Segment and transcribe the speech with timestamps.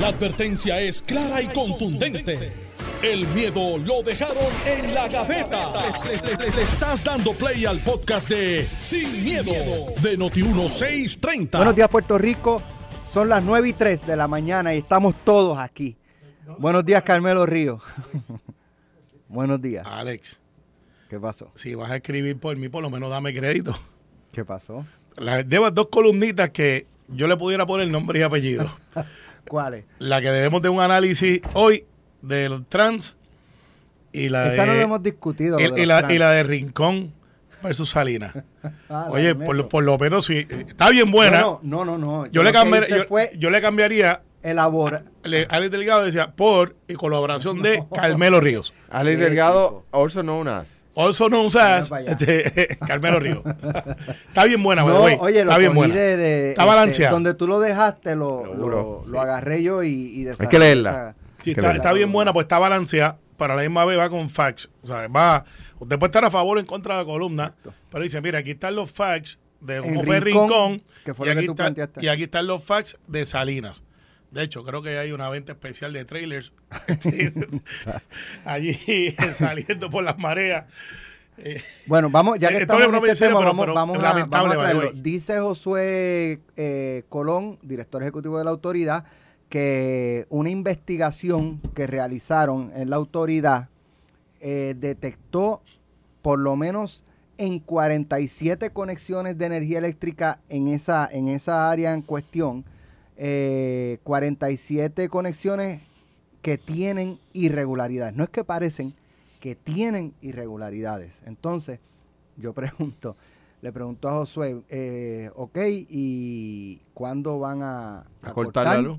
[0.00, 2.52] La advertencia es clara y contundente.
[3.02, 4.36] El miedo lo dejaron
[4.66, 5.72] en la gaveta.
[6.04, 9.52] Le, le- le- le estás dando play al podcast de Sin, miedo,
[10.02, 11.56] de Noti1630.
[11.56, 12.62] Buenos días, Puerto Rico.
[13.12, 15.96] Son las 9 y 3 de la mañana y estamos todos aquí.
[16.58, 17.80] Buenos días, Carmelo Río.
[19.28, 19.86] Buenos días.
[19.86, 20.36] Alex,
[21.08, 21.50] ¿Qué pasó?
[21.54, 23.78] si vas a escribir por mí, por lo menos dame crédito.
[24.32, 24.84] ¿Qué pasó?
[25.16, 28.68] Las debas dos columnitas que yo le pudiera poner nombre y apellido.
[29.48, 29.84] ¿Cuáles?
[29.98, 31.84] la que debemos de un análisis hoy
[32.22, 33.16] del trans
[34.12, 35.58] y la Esa de, no lo hemos discutido.
[35.60, 37.12] y, lo la, y la de Rincón
[37.62, 38.32] versus Salinas.
[38.88, 39.68] Ah, Oye, por, lo- Metro.
[39.68, 41.40] por lo menos si está bien buena.
[41.42, 41.98] No, no, no.
[41.98, 42.26] no.
[42.28, 45.04] yo, le hice yo, fue yo le cambiaría elaborar.
[45.22, 48.72] le- Alex Delgado decía por y colaboración de Carmelo Ríos.
[48.88, 50.82] Alex Delgado, also known as.
[50.96, 52.44] Also no usas Mira para allá.
[52.46, 53.42] este, Carmelo Ríos.
[54.28, 55.16] está bien buena, No, way.
[55.20, 55.94] oye, lo está bien buena.
[55.94, 57.12] de, de, Está este, balanceada.
[57.12, 61.16] donde tú lo dejaste, lo, Seguro, lo, lo agarré yo y, y Hay que leerla.
[61.42, 63.18] Sí, está, está bien buena, pues está balanceada.
[63.36, 64.70] Para la misma vez va con facts.
[64.82, 65.44] O sea, va.
[65.80, 67.46] Usted puede estar a favor o en contra de la columna.
[67.46, 67.74] Exacto.
[67.90, 70.82] Pero dice, mira, aquí están los facts de En cómo fue Rincón, Rincón.
[71.04, 73.82] que fue y, lo que aquí tú está- y aquí están los facts de Salinas.
[74.34, 76.52] De hecho, creo que hay una venta especial de trailers
[76.88, 77.32] este,
[78.44, 80.66] allí saliendo por las mareas.
[81.38, 83.62] Eh, Bueno, vamos, ya que Eh, estamos en es ese broma en serio, tema, vamos,
[83.62, 84.90] pero vamos, a, vamos a way.
[84.94, 89.04] Dice Josué eh, Colón, director ejecutivo de la autoridad,
[89.48, 93.68] que una investigación que realizaron en la autoridad
[94.40, 95.62] eh, detectó
[96.22, 97.04] por lo menos
[97.38, 102.64] en 47 conexiones de energía eléctrica en esa, en esa área en cuestión,
[103.16, 105.82] eh, 47 conexiones
[106.42, 108.14] que tienen irregularidades.
[108.14, 108.94] No es que parecen,
[109.40, 111.22] que tienen irregularidades.
[111.26, 111.80] Entonces,
[112.36, 113.16] yo pregunto,
[113.62, 118.98] le pregunto a Josué, eh, ok, ¿y cuándo van a, A cortar la luz.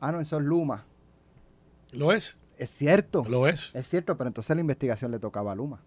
[0.00, 0.84] Ah, no, eso es Luma.
[1.92, 2.36] ¿Lo es?
[2.58, 3.24] Es cierto.
[3.28, 3.72] ¿Lo es?
[3.74, 5.80] Es cierto, pero entonces la investigación le tocaba a Luma.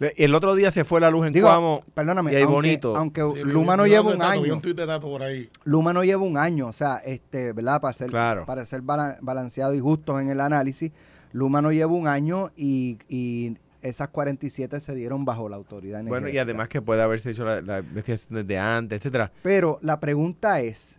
[0.00, 1.84] El otro día se fue la luz en Digo, Cuamo.
[1.94, 2.96] perdóname, y ahí aunque, bonito.
[2.96, 5.48] aunque Sí, Luma no lleva un dato, año, un tuit de dato por ahí.
[5.64, 7.80] Luma no lleva un año, o sea, este, ¿verdad?
[7.80, 8.44] Para ser, Claro.
[8.44, 10.90] para ser bala- balanceado y justos en el análisis,
[11.32, 16.10] Luma no lleva un año y, y esas 47 se dieron bajo la autoridad Bueno,
[16.14, 16.42] y energética.
[16.42, 19.30] además que puede haberse hecho la, la investigación desde antes, etcétera.
[19.42, 20.98] Pero la pregunta es,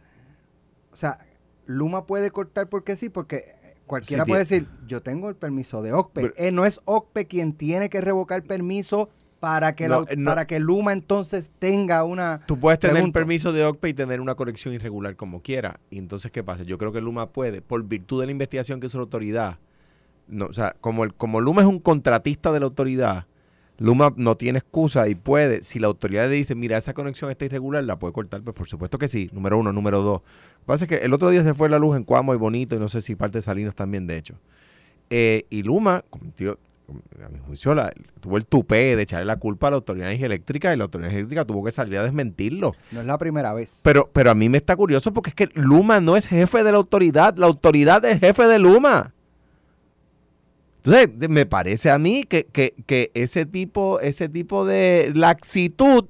[0.91, 1.17] o sea,
[1.65, 3.54] Luma puede cortar porque sí, porque
[3.85, 6.21] cualquiera Sí, puede decir, yo tengo el permiso de OCPE.
[6.21, 9.09] Pero- Eh, no es OCPE quien tiene que revocar permiso
[9.39, 10.29] para que, la- No, eh, no.
[10.31, 12.41] para que Luma entonces tenga una...
[12.47, 13.13] Tú puedes tener Pregunto.
[13.13, 15.79] permiso de OCPE y tener una conexión irregular como quiera.
[15.91, 16.63] Y entonces, ¿qué pasa?
[16.63, 19.59] Yo creo que Luma puede, por virtud de la investigación que hizo la autoridad,
[20.27, 23.27] no, o sea, como, el, como Luma es un contratista de la autoridad,
[23.77, 27.45] Luma no tiene excusa y puede, si la autoridad le dice, mira, esa conexión está
[27.45, 30.21] irregular, la puede cortar, pues por supuesto que sí, número uno, número dos.
[30.21, 32.37] Lo que pasa es que el otro día se fue la luz en Cuamo y
[32.37, 34.35] Bonito, y no sé si parte de Salinas también, de hecho.
[35.09, 36.57] Eh, y Luma, cometió,
[37.23, 37.91] a mi juicio, la-
[38.21, 41.43] tuvo el tupé de echarle la culpa a la autoridad eléctrica y la autoridad eléctrica
[41.43, 42.75] tuvo que salir a desmentirlo.
[42.91, 43.79] No es la primera vez.
[43.81, 46.71] Pero, pero a mí me está curioso porque es que Luma no es jefe de
[46.71, 49.13] la autoridad, la autoridad es jefe de Luma.
[50.85, 56.05] Entonces, me parece a mí que, que- que ese tipo, ese tipo de laxitud,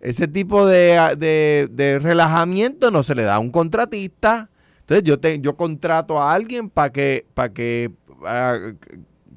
[0.00, 4.48] ese tipo de, ah, de- de relajamiento no se le da a un contratista.
[4.80, 7.90] Entonces, yo te, yo contrato a alguien para que, para que
[8.24, 8.58] ah,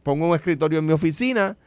[0.03, 1.57] ponga un escritorio en mi oficina,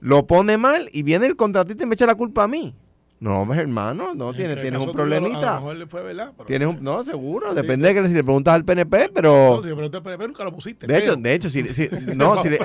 [0.00, 2.74] lo pone mal y viene el contratista y me echa la culpa a mí.
[3.20, 5.54] No, pues, hermano, no, En tienes, tienes un tuyo, A lo problemita.
[5.54, 6.32] mejor le fue verdad.
[6.36, 9.56] pero- Tienes un, no, seguro, depende de que si le preguntas al PNP, pero...
[9.56, 10.86] No, sí, pero, usted- pero nunca lo pusiste.
[10.86, 12.58] De hecho, de hecho, si, si- no, si le,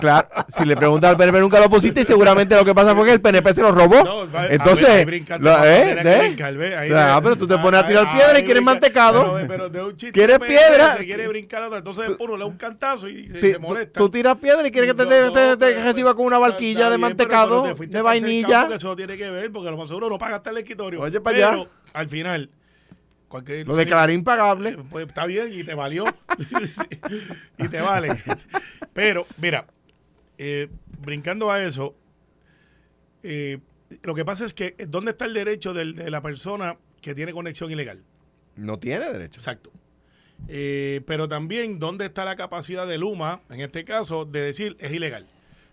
[0.00, 3.04] claro, si le preguntas al PNP nunca lo pusiste y seguramente lo que pasa fue
[3.06, 4.02] que el PNP se lo robó.
[4.04, 5.06] No, Entonces,
[6.96, 9.38] Ah, pero tú te ah, pones a tirar ah, piedra y quieres mantecado.
[9.46, 10.96] Pero, de un chiste ¿Quieres piedra?
[10.96, 11.78] Se quiere brincar otra.
[11.78, 13.98] Entonces uno le da un cantazo y se, molesta.
[13.98, 18.02] Tú, tiras piedra y quieres que te, pero- reciba con una barquilla de mantecado, de
[18.02, 18.68] vainilla.
[18.72, 21.00] Eso tiene que ver, porque a lo no paga hasta el escritorio.
[21.00, 21.70] Oye, pa' pero allá.
[21.92, 22.50] al final,
[23.28, 23.66] cualquier.
[23.66, 24.76] Lo declaré Eh, impagable.
[24.90, 26.04] Pues está bien y te valió.
[27.58, 28.08] Y te vale.
[28.92, 29.66] Pero, mira,
[30.38, 30.68] eh,
[31.00, 31.94] brincando a eso,
[33.22, 33.58] eh,
[34.02, 37.32] lo que pasa es que, ¿dónde está el derecho del- de la persona que tiene
[37.32, 38.02] conexión ilegal?
[38.56, 39.38] No tiene derecho.
[39.38, 39.70] Exacto.
[40.48, 44.92] Eh, pero también, ¿dónde está la capacidad de Luma, en este caso, de decir es
[44.92, 45.26] ilegal?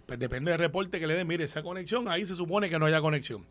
[0.05, 1.27] Pues depende del reporte que le den.
[1.27, 3.45] Mire, esa conexión, ahí se supone que no haya conexión.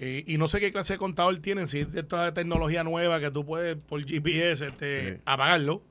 [0.00, 3.20] Eh, y no sé qué clase de contador tienen, si es de esta tecnología nueva
[3.20, 5.20] que tú puedes por GPS este, Sí.
[5.24, 5.82] apagarlo,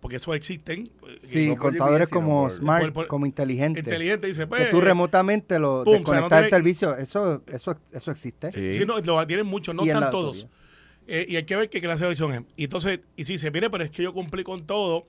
[0.00, 0.90] porque eso existen.
[1.18, 3.82] Sí, no contadores GPS, como por- smart, por- por- como inteligentes.
[3.84, 4.64] Inteligente dice, pues.
[4.64, 7.78] que tú eh, remotamente lo pum, o sea, no desconectar el tiene- servicio, eso, eso,
[7.92, 8.52] eso existe.
[8.52, 8.74] Sí.
[8.80, 10.46] Sí, no, lo tienen muchos, no están todos.
[11.08, 12.42] Eh, y hay que ver qué clase de visión es.
[12.56, 15.04] Y entonces, y si se mire, pero es que yo cumplí con todo.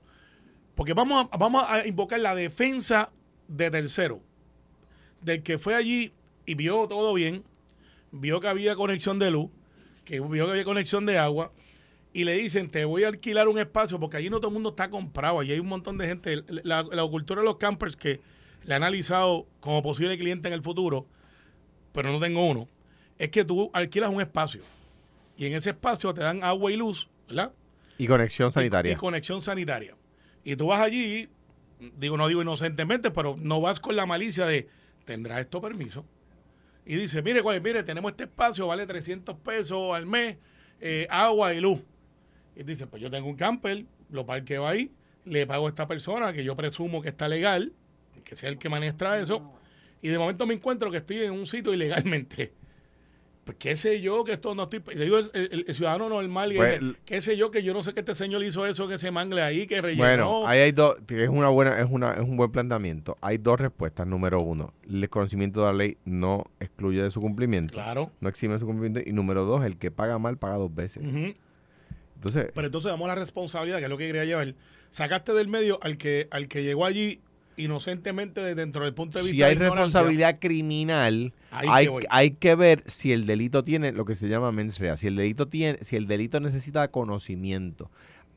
[0.74, 3.10] Porque vamos a, vamos a invocar la defensa
[3.46, 4.20] de tercero.
[5.22, 6.12] Del que fue allí
[6.46, 7.44] y vio todo bien,
[8.14, 9.50] vio que había conexión de luz,
[10.04, 11.52] que vio que había conexión de agua,
[12.12, 14.70] y le dicen, te voy a alquilar un espacio, porque allí no todo el mundo
[14.70, 16.44] está comprado, allí hay un montón de gente.
[16.46, 18.20] La, la cultura de los campers que
[18.64, 21.06] le ha analizado como posible cliente en el futuro,
[21.92, 22.68] pero no tengo uno,
[23.18, 24.62] es que tú alquilas un espacio
[25.36, 27.52] y en ese espacio te dan agua y luz, ¿verdad?
[27.98, 28.92] Y conexión sanitaria.
[28.92, 29.96] Y, conexión sanitaria.
[30.44, 31.28] Y tú vas allí,
[31.96, 34.68] digo, no digo inocentemente, pero no vas con la malicia de,
[35.04, 36.04] ¿tendrá esto permiso?
[36.86, 40.36] Y dice, mire, cuál, mire, tenemos este espacio, vale 300 pesos al mes,
[40.80, 41.80] eh, agua y luz.
[42.56, 44.90] Y dice, pues yo tengo un camper, lo parqueo ahí,
[45.24, 47.72] le pago a esta persona que yo presumo que está legal,
[48.24, 49.52] que sea el que maneja eso,
[50.02, 52.52] y de momento me encuentro que estoy en un sitio ilegalmente
[53.44, 56.80] pues qué sé yo que esto no estoy le digo el, ciudadano normal y pues,
[57.04, 59.42] qué sé yo que yo no sé que este señor hizo eso que se mangle
[59.42, 60.02] ahí que rellenó.
[60.02, 63.16] Bueno ahí hay dos es una buena es una es un buen planteamiento.
[63.20, 64.06] Hay dos respuestas.
[64.06, 67.74] Número uno el conocimiento de la ley no excluye de su cumplimiento.
[67.74, 68.10] Claro.
[68.20, 69.08] No exime de su cumplimiento.
[69.08, 71.04] Y número dos el que paga mal paga dos veces.
[71.04, 74.54] Entonces pero entonces damos la responsabilidad que es lo que quería llevar.
[74.90, 77.20] Sacaste del medio al que al que llegó allí
[77.56, 83.12] inocentemente dentro del punto de vista si hay responsabilidad criminal hay, hay, que ver si
[83.12, 86.06] el delito tiene lo que se llama mens rea si el delito tiene si el
[86.06, 87.90] delito necesita conocimiento.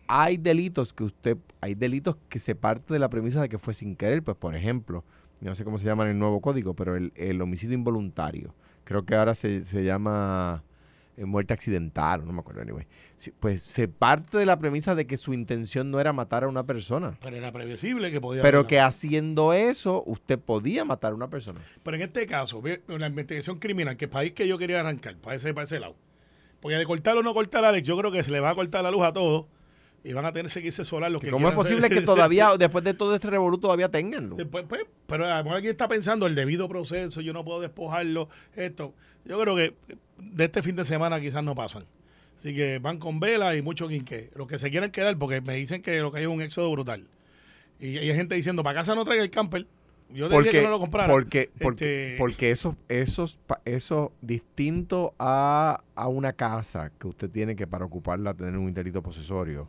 [0.09, 3.73] Hay delitos que usted hay delitos que se parte de la premisa de que fue
[3.73, 5.03] sin querer pues por ejemplo
[5.41, 8.53] no sé cómo se llama en el nuevo código pero el, el homicidio involuntario
[8.83, 10.63] creo que ahora se, se llama
[11.25, 12.85] muerte accidental, no me acuerdo, anyway.
[13.39, 16.65] pues se parte de la premisa de que su intención no era matar a una
[16.65, 17.17] persona.
[17.21, 18.43] Pero era previsible que podía.
[18.43, 21.59] Pero que haciendo eso, usted podía matar a una persona.
[21.83, 25.35] Pero en este caso, la investigación criminal, que el país que yo quería arrancar, para
[25.35, 25.95] ese, para ese lado.
[26.59, 28.55] Porque de cortar o no cortar a Alex, yo creo que se le va a
[28.55, 29.45] cortar la luz a todos
[30.03, 32.83] y van a tener que irse solar los que ¿Cómo es posible que todavía, después
[32.83, 34.41] de todo este revoluto, todavía tengan luz?
[34.49, 38.93] Pues, pues, pero alguien está pensando el debido proceso, yo no puedo despojarlo, esto.
[39.25, 39.75] Yo creo que
[40.19, 41.83] de este fin de semana quizás no pasan.
[42.37, 44.29] Así que van con vela y mucho quinque.
[44.35, 46.71] Los que se quieren quedar, porque me dicen que lo que hay es un éxodo
[46.71, 47.07] brutal.
[47.79, 49.65] Y, hay gente diciendo, para casa no traiga el camper.
[50.09, 51.11] Yo porque, que no lo comprara.
[51.11, 57.55] Porque, porque, este, porque eso, esos, eso distinto a, a una casa que usted tiene
[57.55, 59.67] que para ocuparla tener un interito posesorio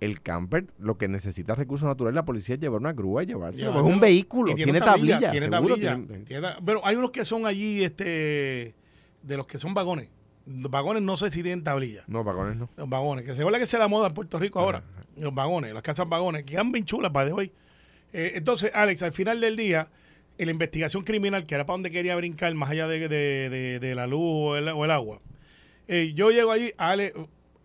[0.00, 3.64] el camper lo que necesita recursos naturales, la policía es llevar una grúa y llevarse.
[3.64, 5.30] Es un vehículo, tiene, tablilla.
[5.30, 5.98] Tiene tablilla.
[6.64, 8.74] pero hay unos que son allí, este
[9.28, 10.08] de los que son vagones.
[10.46, 12.04] Los vagones no sé si tienen tablilla.
[12.06, 12.70] No, vagones no.
[12.76, 14.82] Los vagones, que se vuelve que sea la moda en Puerto Rico ahora.
[15.16, 17.52] Los vagones, las casas vagones, que quedan bien chulas para de hoy.
[18.12, 19.88] Eh, entonces, Alex, al final del día,
[20.38, 24.22] en la investigación criminal, que era para donde quería brincar, más allá de, la luz
[24.22, 25.20] o el, agua,
[25.86, 27.14] eh, yo llego allí, Alex,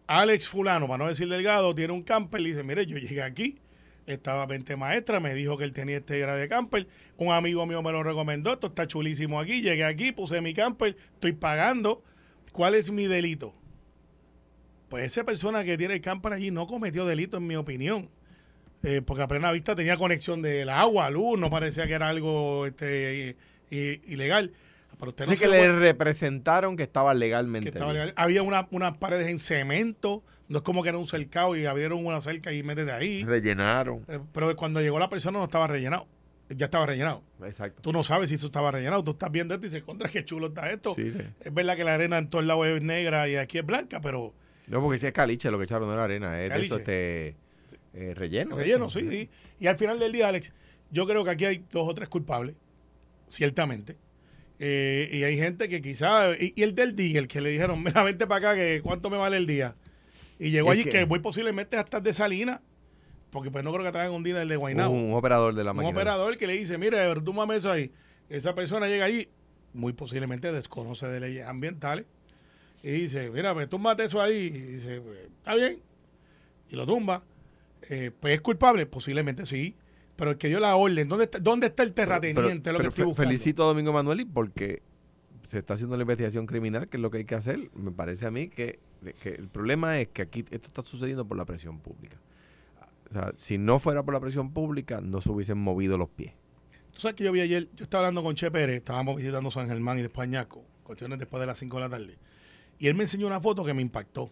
[0.08, 3.60] Alex Fulano, para no decir delgado, tiene un camper y dice, mire, yo llegué aquí,
[4.06, 7.82] estaba 20 maestra, me dijo que él tenía este grado de camper, un amigo mío
[7.82, 12.04] me lo recomendó, esto está chulísimo aquí, llegué aquí, puse mi camper, estoy pagando,
[12.52, 13.54] ¿cuál es mi delito?
[14.90, 18.10] Pues esa persona que tiene el camper allí no cometió delito en mi opinión,
[18.84, 22.66] eh, porque a plena vista tenía conexión del agua, luz, no parecía que era algo
[22.66, 23.38] este,
[23.72, 24.52] ilegal.
[25.00, 27.74] Pero usted no que le representaron que estaba legalmente.
[28.16, 30.24] Había unas paredes en cemento,
[30.54, 33.24] no es como que era un cercado y abrieron una cerca y métete ahí.
[33.24, 34.06] Rellenaron.
[34.08, 36.06] Eh, pero cuando llegó la persona no estaba rellenado.
[36.48, 37.24] Ya estaba rellenado.
[37.44, 37.82] Exacto.
[37.82, 39.04] Tú no sabes si eso estaba rellenado.
[39.04, 40.96] Tú estás viendo esto y dices, contra qué chulo está esto.
[40.96, 44.36] Es verdad que la arena en todos lados es negra y aquí es blanca, pero.
[44.68, 47.36] No, porque si es caliche lo que echaron no era arena, es eso este
[47.96, 48.56] eh, relleno.
[48.56, 49.30] Relleno, sí, sí.
[49.60, 50.54] Y al final del día, Alex,
[50.92, 52.56] yo creo que aquí hay dos o tres culpables,
[53.28, 53.98] ciertamente.
[54.60, 56.38] Eh, y hay gente que quizá.
[56.40, 59.18] Y, el del día, el que le dijeron, mira, vente para acá, que cuánto me
[59.18, 59.76] vale el día.
[60.40, 62.62] Y llegó allí, que, muy posiblemente hasta de Salina,
[63.30, 64.94] porque pues no creo que traigan un el de Guaynabo.
[64.94, 65.90] Un, operador de la máquina.
[65.90, 67.92] Un operador que le dice, mire, tú mames eso ahí.
[68.30, 69.30] Esa persona llega allí,
[69.74, 72.06] muy posiblemente desconoce de leyes ambientales,
[72.84, 74.48] y dice, mira, pues túmbate eso ahí.
[74.48, 75.80] Y dice, pues, está bien.
[76.70, 77.24] Y lo tumba.
[77.90, 79.76] Eh, pues es culpable, posiblemente sí.
[80.18, 82.72] Pero el que dio la orden, ¿dónde está, dónde está el terrateniente?
[82.72, 84.84] lo que felicito a Domingo Manueli porque
[85.46, 87.70] se está haciendo la investigación criminal, que es lo que hay que hacer.
[87.76, 88.80] Me parece a mí que,
[89.24, 92.18] el problema es que aquí esto está sucediendo por la presión pública.
[93.10, 96.34] O sea, si no fuera por la presión pública, no se hubiesen movido los pies.
[96.92, 99.68] Tú sabes que yo vi ayer, yo estaba hablando con Che Pérez, estábamos visitando San
[99.68, 102.18] Germán y después Añaco, cuestiones después de las 5 de la tarde.
[102.80, 104.32] Y él me enseñó una foto que me impactó.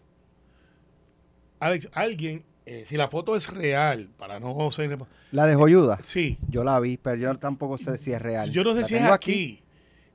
[1.60, 4.96] Alex, alguien eh, si la foto es real, para no ser...
[5.32, 5.98] ¿La de Joyuda?
[6.00, 6.38] Sí.
[6.48, 8.50] Yo la vi, pero yo tampoco sé si es real.
[8.50, 9.61] Yo no sé si es aquí,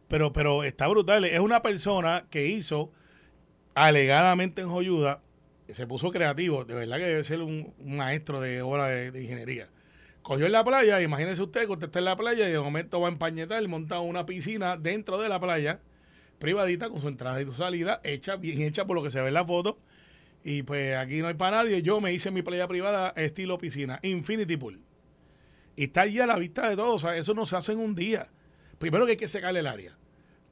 [0.08, 1.26] Pero, pero está brutal.
[1.26, 2.92] Es una persona que hizo
[3.76, 5.22] alegadamente en Joyuda,
[5.70, 9.68] se puso creativo, de verdad que debe ser un, maestro de obra de, de ingeniería.
[10.22, 13.00] Cogió en la playa, imagínese usted que usted está en la playa y de momento
[13.00, 15.80] va a empañetar, monta una piscina dentro de la playa,
[16.40, 19.28] privadita, con su entrada y su salida, hecha, bien hecha por lo que se ve
[19.28, 19.78] en la foto.
[20.44, 21.82] Y pues aquí no hay para nadie.
[21.82, 24.82] Yo me hice mi playa privada estilo piscina, Infinity Pool.
[25.76, 27.04] Y está allí a la vista de todos.
[27.04, 28.30] O sea, eso no se hace en un día.
[28.77, 29.96] Primero que hay que secar el área.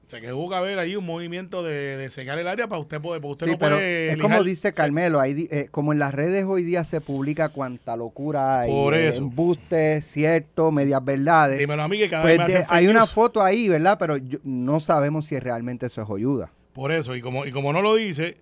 [0.05, 3.01] O sea, que busca ver ahí un movimiento de, de secar el área para usted
[3.01, 3.21] poder.
[3.21, 5.99] Porque usted Sí, no pero puede es como lijar- dice Carmelo, hay eh, como en
[5.99, 9.17] las redes hoy día se publica cuánta locura hay, Por eh, eso.
[9.23, 11.57] embustes, cierto, medias verdades.
[11.57, 13.97] Dímelo a mí que cada Pues vez de- hay una foto ahí, ¿verdad?
[13.97, 16.51] Pero yo- no sabemos si realmente eso es ayuda.
[16.73, 18.37] Por eso, y como, y como no lo dice,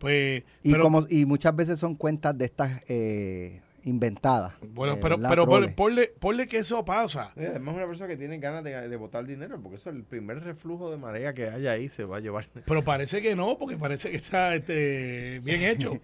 [0.00, 0.42] pues.
[0.64, 4.54] Y, pero, como, y muchas veces son cuentas de estas eh, inventadas.
[4.68, 6.10] bueno, eh, pero, pero Troles.
[6.18, 7.32] ponle, que eso pasa.
[7.36, 10.90] Además, una persona que tiene ganas de, de botar dinero, porque eso, el primer reflujo
[10.90, 12.48] de marea que haya ahí se va a llevar.
[12.64, 16.00] Pero parece que no, porque parece que está este, bien hecho.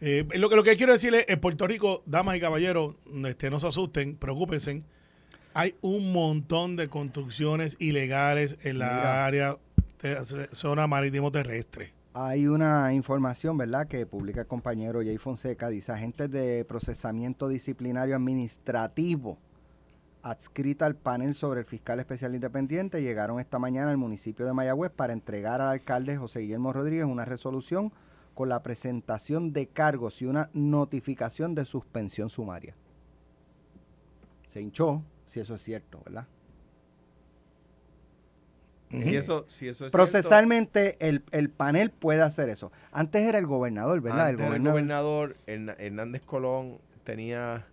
[0.00, 2.94] Eh, lo, que, lo que quiero decirles, en Puerto Rico, damas y caballeros,
[3.24, 4.82] este, no se asusten, preocúpense.
[5.54, 9.24] Hay un montón de construcciones ilegales en la Mira.
[9.24, 9.56] área
[10.02, 11.95] de zona marítimo terrestre.
[12.18, 15.68] Hay una información, ¿verdad?, que publica el compañero Jay Fonseca.
[15.68, 19.36] Dice, agentes de procesamiento disciplinario administrativo
[20.22, 24.90] adscrita al panel sobre el fiscal especial independiente llegaron esta mañana al municipio de Mayagüez
[24.92, 27.92] para entregar al alcalde José Guillermo Rodríguez una resolución
[28.32, 32.74] con la presentación de cargos y una notificación de suspensión sumaria.
[34.46, 36.26] Se hinchó, si eso es cierto, ¿verdad?
[38.90, 42.70] Si eso, si eso es Procesalmente el, el panel puede hacer eso.
[42.92, 44.28] Antes era el gobernador, ¿verdad?
[44.28, 47.66] Antes el gobernador Herna- Hernández Colón tenía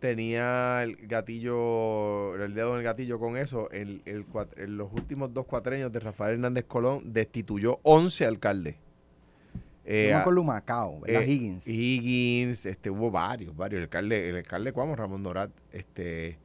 [0.00, 3.70] tenía el gatillo, el dedo en el gatillo con eso.
[3.70, 8.76] El, el cuat- en los últimos dos cuatreños de Rafael Hernández Colón destituyó 11 alcaldes.
[9.86, 11.22] Eh, Yo me a- acuerdo Macao, ¿verdad?
[11.22, 11.66] eh, Higgins.
[11.66, 13.78] Higgins, este, hubo varios, varios.
[13.78, 16.38] El alcalde, el alcalde Cuamo, Ramón Dorat, este,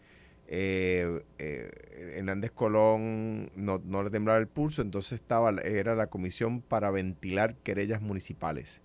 [0.51, 6.61] eh, eh, Hernández Colón no, no le temblaba el pulso, entonces estaba, era la comisión
[6.61, 8.81] para ventilar querellas municipales.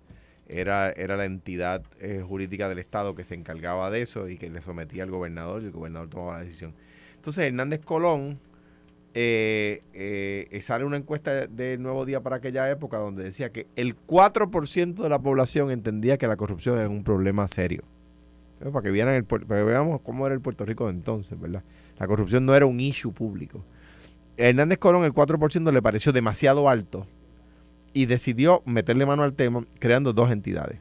[0.46, 4.50] Era, era la entidad eh, jurídica del Estado que se encargaba de eso y que
[4.50, 6.74] le sometía al gobernador y el gobernador tomaba la decisión.
[7.14, 8.38] Entonces Hernández Colón
[9.14, 9.80] eh,
[10.60, 15.08] sale una encuesta de Nuevo Día para aquella época donde decía que el 4% de
[15.08, 17.84] la población entendía que la corrupción era un problema serio.
[18.64, 21.38] Eh, Para que, vieran el, para que veamos cómo era el Puerto Rico de entonces,
[21.38, 21.62] ¿verdad?
[21.98, 23.64] La corrupción no era un issue público.
[24.36, 27.06] Hernández Colón el 4% le pareció demasiado alto
[27.92, 30.80] y decidió meterle mano al tema creando dos entidades.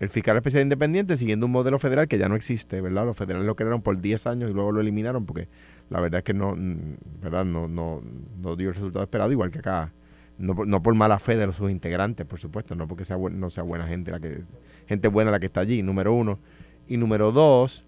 [0.00, 3.06] El fiscal especial independiente siguiendo un modelo federal que ya no existe, ¿verdad?
[3.06, 5.48] Los federales lo crearon por 10 años y luego lo eliminaron porque
[5.88, 7.44] la verdad es que no, mm, ¿verdad?
[7.44, 8.02] No, no,
[8.42, 9.92] no dio el resultado esperado, igual que acá.
[10.36, 13.50] No, no por mala fe de los, sus integrantes, por supuesto, no porque sea no
[13.50, 14.42] sea buena gente la que
[14.88, 16.40] gente buena la que está allí, número uno.
[16.86, 17.84] Y número dos,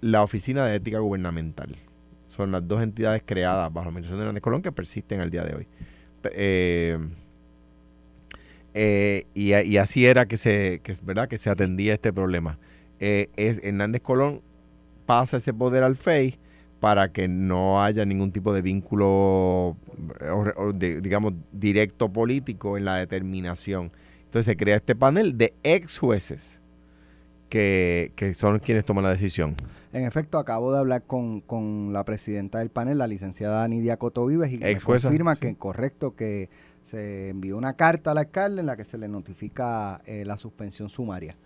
[0.00, 1.76] la Oficina de Ética Gubernamental.
[2.28, 5.44] Son las dos entidades creadas bajo la administración de Hernández Colón que persisten al día
[5.44, 5.68] de hoy.
[6.32, 6.98] Eh,
[8.74, 11.28] eh, y, así era que se, que, ¿verdad?
[11.28, 12.58] que se atendía este problema.
[12.98, 14.42] Eh, es, Hernández Colón
[15.06, 16.38] pasa ese poder al FEI
[16.80, 19.76] para que no haya ningún tipo de vínculo,
[20.74, 23.92] digamos, directo político en la determinación.
[24.24, 26.60] Entonces se crea este panel de ex jueces
[27.54, 29.54] que, que son quienes toman la decisión.
[29.92, 34.26] En efecto, acabo de hablar con, con la presidenta del panel, la licenciada Nidia Coto
[34.26, 35.40] Vives, y me confirma sí.
[35.42, 36.50] que correcto que
[36.82, 40.88] se envió una carta al alcalde en la que se le notifica eh, la suspensión
[40.88, 41.36] sumaria.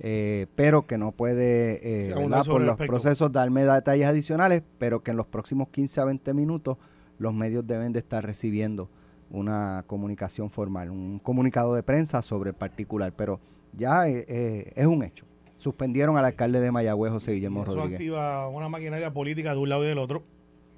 [0.00, 2.86] Eh, pero que no puede, eh, por los aspecto.
[2.86, 6.76] procesos, darme detalles adicionales, pero que en los próximos 15 a 20 minutos
[7.18, 8.90] los medios deben de estar recibiendo
[9.30, 13.38] una comunicación formal, un comunicado de prensa sobre el particular, pero
[13.72, 15.24] ya eh, eh, es un hecho.
[15.66, 17.94] Suspendieron al alcalde de Mayagüez, José Guillermo Eso Rodríguez.
[18.00, 20.24] activa una maquinaria política de un lado y del otro.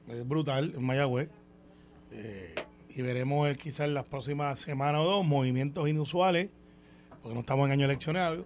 [0.08, 1.30] Es brutal en Mayagüez.
[2.12, 2.54] Eh,
[2.90, 6.50] y veremos eh, quizás en las próximas semanas o dos movimientos inusuales,
[7.22, 8.44] porque no estamos en año eleccionario.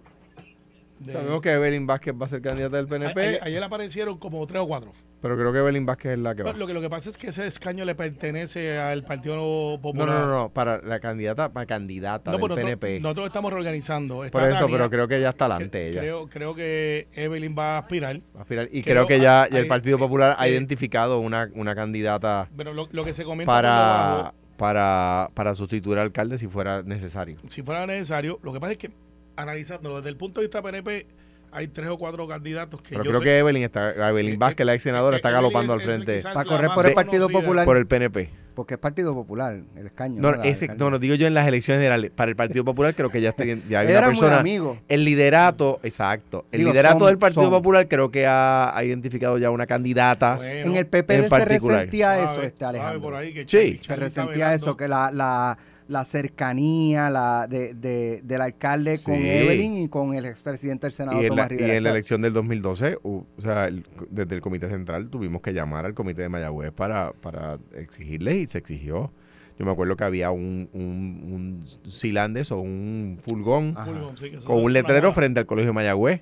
[0.99, 4.17] De- Sabemos que Evelyn Vázquez va a ser candidata del a- PNP, ayer, ayer aparecieron
[4.17, 4.91] como tres o cuatro.
[5.21, 6.53] Pero creo que Evelyn Vázquez es la que va.
[6.53, 10.07] Lo que, lo que pasa es que ese escaño le pertenece al Partido No, Popular.
[10.07, 12.99] no, no, no, para la candidata, para candidata No, del nosotros, PNP.
[13.01, 14.23] nosotros estamos reorganizando.
[14.23, 15.99] Está Por eso, Tania, pero creo que ya está adelante ella.
[16.01, 18.17] Creo, creo que Evelyn va a aspirar.
[18.35, 18.69] Va a aspirar.
[18.71, 22.73] Y creo- creo, que ya, hay- el Partido Popular ha identificado una, una candidata Pero
[22.73, 27.37] lo, lo que se comenta para, para, para sustituir al alcalde si fuera necesario.
[27.49, 28.91] si fuera necesario, lo que pasa es que
[29.35, 31.07] analizándolo desde el punto de vista PNP,
[31.51, 34.65] hay tres o cuatro candidatos que Pero yo creo sé- que Evelyn, está, Evelyn Vázquez,
[34.65, 37.41] la ex senadora, está galopando al frente Para correr por el Partido conocida.
[37.47, 37.65] Popular.
[37.65, 38.29] por el PNP.
[38.55, 40.21] Porque es Partido Popular, el escaño.
[40.21, 42.11] No, La ese, no, no, digo yo en las elecciones generales.
[42.13, 44.39] Para el Partido Popular creo que ya, está, ya hay una persona.
[44.39, 44.77] amigos.
[44.89, 46.45] El liderato, exacto.
[46.51, 47.51] El Digo, liderato son- del Partido son.
[47.51, 50.35] Popular creo que ha, ha identificado ya una candidata.
[50.35, 51.77] Bueno, En el PPD en se particular.
[51.77, 53.01] resentía suave, eso, este Alejandro.
[53.01, 53.79] por ahí que Sí.
[53.81, 55.57] Se resentía eso, que la, la,
[55.89, 59.15] la cercanía la de, de- del alcalde con.
[59.15, 62.21] Evelyn y con el expresidente del Senado Y en, la, Tomás y en la elección
[62.21, 66.21] del 2012, u- o sea, el- desde el Comité Central tuvimos que llamar al Comité
[66.21, 69.11] de Mayagüez para, para exigirles y se exigió.
[69.57, 73.85] Yo me acuerdo que había un, un, un Silandes o un furgón Ajá.
[73.91, 76.21] Fulgón, sí, con un letrero frente al Colegio de Mayagüez.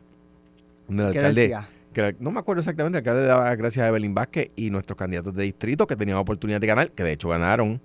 [0.87, 1.69] donde el ¿Qué alcalde, decía?
[1.93, 5.35] que no me acuerdo exactamente, el alcalde daba gracias a Evelyn Vázquez y nuestros candidatos
[5.35, 7.81] de distrito que tenían oportunidad de ganar, que de hecho ganaron,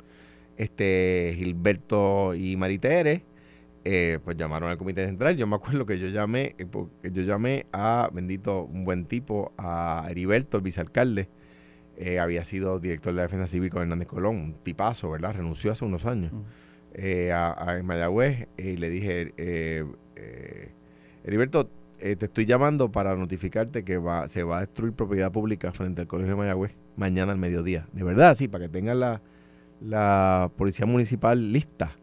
[0.62, 3.24] este Gilberto y Maritere,
[3.84, 5.36] eh, pues llamaron al comité central.
[5.36, 6.66] Yo me acuerdo que yo llamé, eh,
[7.10, 11.28] yo llamé a, bendito, un buen tipo, a Heriberto, el vicealcalde,
[11.96, 15.34] eh, había sido director de la defensa civil con Hernández Colón, un tipazo, ¿verdad?
[15.34, 16.32] Renunció hace unos años
[16.94, 19.84] eh, a, a en Mayagüez y le dije, eh,
[20.16, 20.70] eh,
[21.24, 26.00] Heriberto, te estoy llamando para notificarte que va, se va a destruir propiedad pública frente
[26.00, 27.86] al Colegio de Mayagüez mañana al mediodía.
[27.92, 29.22] De verdad, sí, para que tengan la,
[29.84, 31.96] la policía municipal lista.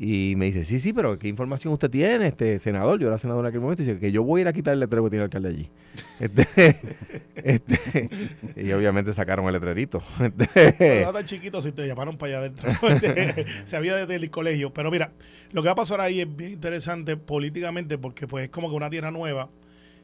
[0.00, 3.00] Y me dice, sí, sí, pero ¿qué información usted tiene, este senador?
[3.00, 3.82] Yo era senador en aquel momento.
[3.82, 5.48] Y dice que yo voy a ir a quitar el letrero que tiene el alcalde
[5.48, 5.70] allí.
[6.20, 6.46] Este,
[7.34, 8.10] este,
[8.56, 10.00] y obviamente sacaron el letrerito.
[10.20, 12.70] Este, Pero no tan chiquito si te llamaron para allá adentro.
[12.88, 14.72] Este, Se había desde el colegio.
[14.72, 15.10] Pero mira,
[15.50, 18.76] lo que va a pasar ahí es bien interesante políticamente porque pues es como que
[18.76, 19.50] una tierra nueva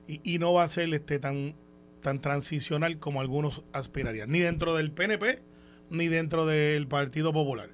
[0.08, 1.54] y, y no va a ser este tan,
[2.00, 4.28] tan transicional como algunos aspirarían.
[4.28, 5.40] Ni dentro del PNP,
[5.90, 7.68] ni dentro del Partido Popular.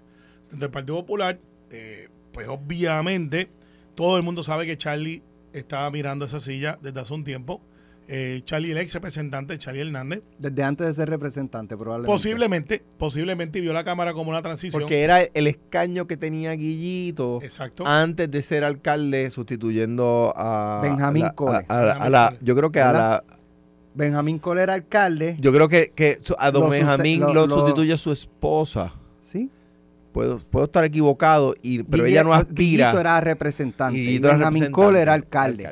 [0.51, 1.39] Dentro del Partido Popular,
[1.71, 3.51] eh, pues obviamente
[3.95, 7.61] todo el mundo sabe que Charlie estaba mirando esa silla desde hace un tiempo.
[8.13, 12.13] Eh, Charlie, el ex representante, Charlie Hernández, Desde antes de ser representante, probablemente.
[12.13, 14.81] Posiblemente, posiblemente vio la cámara como una transición.
[14.83, 17.87] Porque era el escaño que tenía Guillito Exacto.
[17.87, 21.65] antes de ser alcalde, sustituyendo a Benjamín Cole.
[21.69, 22.39] a- a la- a Benjamín la- Cole.
[22.43, 23.25] yo creo que a la,
[23.95, 25.37] Benjamín Cole era alcalde.
[25.41, 28.95] yo creo que, que su- a don Lo Benjamín lo- lo, lo- sustituye su esposa.
[29.23, 29.51] sí.
[30.13, 32.87] Puedo, puedo estar equivocado, y, pero Guille- ella no aspira.
[32.91, 33.97] Guillito era representante.
[33.97, 35.65] y Benjamín representante, Cole era alcalde.
[35.65, 35.71] Eh,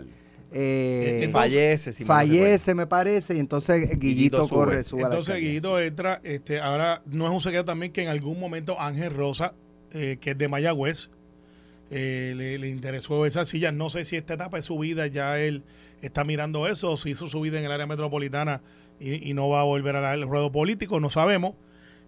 [0.52, 4.56] Eh, entonces- fallece, si fallece, me parece, y entonces Guillito, Guillito sube.
[4.58, 5.36] corre, la Entonces.
[5.40, 9.54] Guillito entra, este, ahora no es un secreto también que en algún momento Ángel Rosa,
[9.92, 11.10] eh, que es de Mayagüez,
[11.90, 13.72] eh, le, le interesó esa silla.
[13.72, 15.64] No sé si esta etapa de su vida ya él
[16.02, 18.62] está mirando eso si hizo su vida en el área metropolitana
[19.00, 21.54] y, y no va a volver al ruedo político, no sabemos.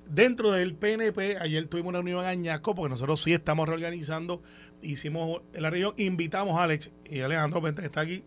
[0.08, 4.42] Dentro del PNP, ayer tuvimos una reunión en Añasco, porque nosotros sí estamos reorganizando,
[4.82, 8.24] hicimos la reunión, invitamos a Alex y Alejandro Pente, que está aquí,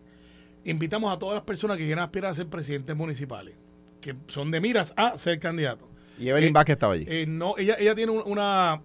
[0.64, 3.54] invitamos a todas las personas que quieran aspirar a ser presidentes municipales,
[4.00, 5.86] que son de miras a ser candidatos.
[6.18, 7.04] Y Evelyn Eh, Vázquez estaba allí.
[7.06, 8.80] Eh, no, ella, ella tiene un- una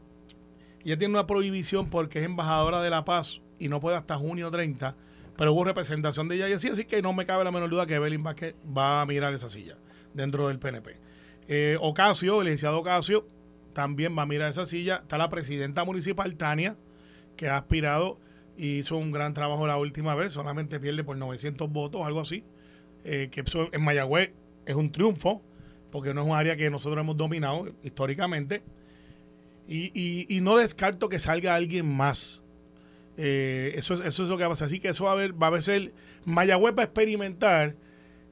[0.84, 4.50] ella tiene una prohibición porque es embajadora de la paz y no puede hasta junio
[4.50, 4.96] 30,
[5.40, 7.94] pero hubo representación de ella y así, que no me cabe la menor duda que
[7.94, 9.78] Evelyn Vázquez va a mirar esa silla
[10.14, 10.98] dentro del PNP.
[11.48, 13.26] Eh, Ocasio, el licenciado Ocasio,
[13.72, 14.98] también va a mirar esa silla.
[14.98, 16.76] Está la presidenta municipal, Tania,
[17.38, 18.20] que ha aspirado
[18.58, 22.44] y hizo un gran trabajo la última vez, solamente pierde por 900 votos, algo así,
[23.06, 24.34] eh, que en Mayagüez
[24.66, 25.42] es un triunfo,
[25.90, 28.62] porque no es un área que nosotros hemos dominado históricamente.
[29.70, 32.44] Y, y- y no descarto que salga alguien más.
[33.22, 34.68] Eh, eso, es, eso es lo que va a pasar.
[34.68, 35.92] Así que eso va a haber, va a ser,
[36.24, 37.76] Mayagüez va a experimentar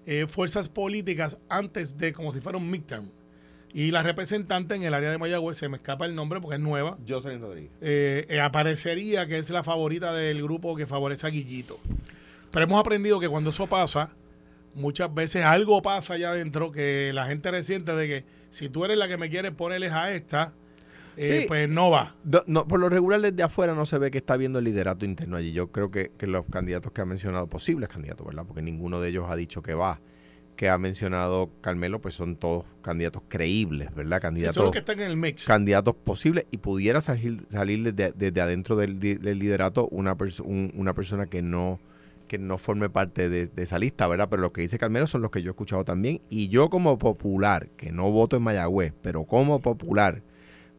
[0.06, 3.10] eh, fuerzas políticas antes de como si fuera un midterm.
[3.74, 6.62] Y la representante en el área de Mayagüez, se me escapa el nombre porque es
[6.62, 7.72] nueva, Jocelyn Rodríguez.
[7.82, 11.78] eh, eh, aparecería que es la favorita del grupo que favorece a Guillito.
[12.50, 14.12] Pero hemos aprendido que cuando eso pasa,
[14.74, 18.98] muchas veces algo pasa allá adentro que la gente resiente de que si tú eres
[18.98, 20.54] la que me quieres ponerles a esta,
[21.18, 21.46] eh, Sí.
[21.48, 22.16] pues no va.
[22.48, 25.38] No, por lo regular desde afuera no se ve que está habiendo el liderato interno
[25.38, 25.52] allí.
[25.52, 28.44] Yo creo que, que los candidatos que ha mencionado, posibles candidatos, ¿verdad?
[28.48, 30.00] Porque ninguno de ellos ha dicho que va.
[30.56, 34.18] Que ha mencionado Carmelo, pues son todos candidatos creíbles, ¿verdad?
[34.18, 35.44] Sí, Candidatos, son los que están en el mix.
[35.46, 40.94] candidatos posibles y pudiera salir, salir desde, desde adentro del, liderato una, perso- un- una
[40.96, 41.80] persona que no
[42.28, 44.28] que no forme parte de, de esa lista, ¿verdad?
[44.30, 46.20] Pero los que dice Carmelo son los que yo he escuchado también.
[46.30, 50.22] Y yo como popular, que no voto en Mayagüez, pero como popular,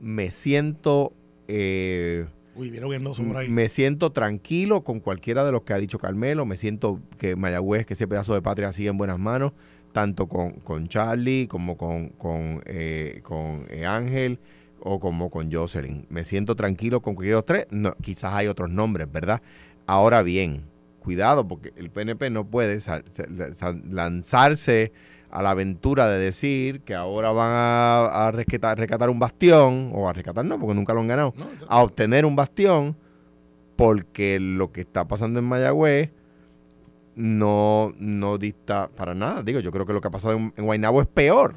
[0.00, 1.12] me siento...
[1.48, 3.48] eh, Uy, vieron viendo por ahí.
[3.48, 6.44] me siento tranquilo con cualquiera de los que ha dicho Carmelo.
[6.44, 9.52] Me siento que Mayagüez, que ese pedazo de patria sigue en buenas manos,
[9.92, 14.40] tanto con, con Charlie como con, con, eh, con eh, Ángel
[14.80, 16.06] o como con Jocelyn.
[16.10, 17.66] Me siento tranquilo con cualquiera de los tres.
[17.70, 19.40] No, quizás hay otros nombres, ¿verdad?
[19.86, 20.64] Ahora bien,
[20.98, 22.80] cuidado, porque el PNP no puede
[23.88, 24.92] lanzarse
[25.30, 30.08] a la aventura de decir que ahora van a, a rescatar, rescatar un bastión, o
[30.08, 32.96] a rescatar no, porque nunca lo han ganado, No, a obtener un bastión,
[33.76, 36.10] porque lo que está pasando en Mayagüez
[37.14, 39.42] no, no dista para nada.
[39.42, 41.56] Digo, yo creo que lo que ha pasado en, en Guaynabo es peor,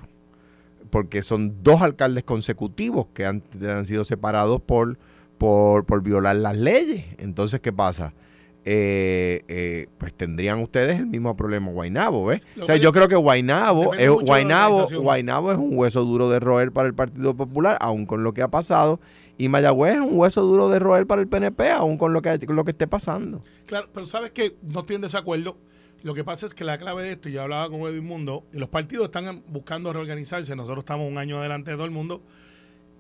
[0.90, 4.98] porque son dos alcaldes consecutivos que han, han sido separados por,
[5.38, 7.06] por, por violar las leyes.
[7.18, 8.14] Entonces, ¿qué pasa?
[8.64, 12.46] Eh, eh, pues tendrían ustedes el mismo problema Guaynabo, ¿ves?
[12.56, 15.02] Lo O sea, yo creo que depende es, organización.
[15.04, 18.44] Guaynabo es un hueso duro de roer para el Partido Popular, aun con lo que
[18.44, 19.00] ha pasado,
[19.40, 22.38] y Mayagüez es un hueso duro de roer para el PNP, aun con lo que,
[22.46, 23.44] con lo que esté pasando.
[23.66, 25.58] Claro, pero sabes que no estoy en desacuerdo.
[26.04, 28.44] Lo que pasa es que la clave de esto, y yo hablaba con Edwin Mundo,
[28.54, 32.22] y los partidos están buscando reorganizarse, nosotros estamos un año adelante de todo el mundo.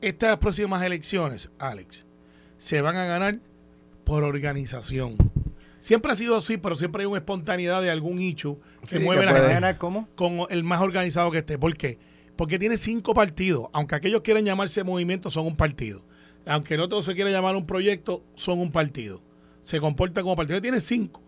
[0.02, 2.06] Estas próximas elecciones, Alex,
[2.58, 3.38] se van a ganar
[4.04, 5.16] por organización.
[5.82, 8.58] Siempre ha sido así, pero siempre hay una espontaneidad de algún hecho.
[8.84, 10.08] Se Sí, mueve que la gente ganar ¿Cómo?
[10.16, 11.58] con el más organizado que esté.
[11.58, 11.98] ¿Por qué?
[12.38, 13.68] Porque tiene cinco partidos.
[13.74, 16.04] Aunque aquellos quieran llamarse movimiento, son un partido.
[16.46, 19.22] Aunque el otro se quiera llamar un proyecto, son un partido.
[19.64, 20.62] Se comporta como partido.
[20.62, 21.22] Tiene cinco.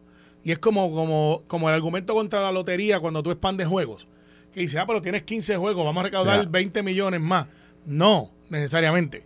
[0.44, 4.08] Y es como, como, como el argumento contra la lotería cuando tú expandes juegos.
[4.52, 6.50] Que dice, ah, pero tienes 15 juegos, vamos a recaudar Ya.
[6.50, 7.48] 20 millones más.
[7.86, 9.26] No, necesariamente.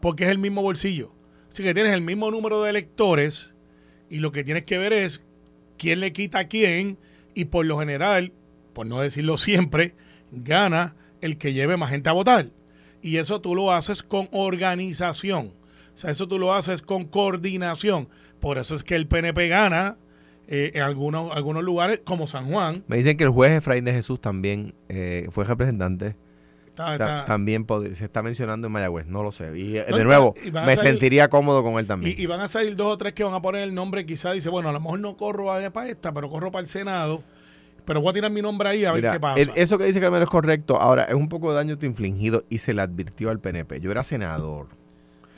[0.00, 1.12] Porque es el mismo bolsillo.
[1.50, 3.54] Así que tienes el mismo número de electores
[4.10, 5.20] y lo que tienes que ver es
[5.76, 6.98] quién le quita a quién
[7.34, 8.32] y por lo general,
[8.72, 9.94] por no decirlo siempre,
[10.30, 12.46] gana el que lleve más gente a votar.
[13.02, 15.52] Y eso tú lo haces con organización.
[15.94, 18.08] O sea, eso tú lo haces con coordinación.
[18.40, 19.96] Por eso es que el PNP gana
[20.46, 22.84] eh, en algunos, algunos lugares como San Juan.
[22.86, 26.16] Me dicen que el juez Efraín de Jesús también eh, fue representante.
[26.78, 29.58] Está- está- También se está mencionando en Mayagüez, no lo sé.
[29.58, 32.14] Y eh, No, de nuevo, y me salir- sentiría cómodo con él también.
[32.18, 34.34] y, y van a salir dos o tres que van a poner el nombre, quizás
[34.34, 37.22] dice, bueno, a lo mejor no corro para esta, pero corro para el Senado.
[37.84, 39.40] Pero voy a tirar mi nombre ahí a ver qué pasa.
[39.40, 40.76] el- eso que dice Carmelo es correcto.
[40.80, 43.80] Ahora, es un poco de daño infligido y se le advirtió al PNP.
[43.80, 44.66] Yo era senador.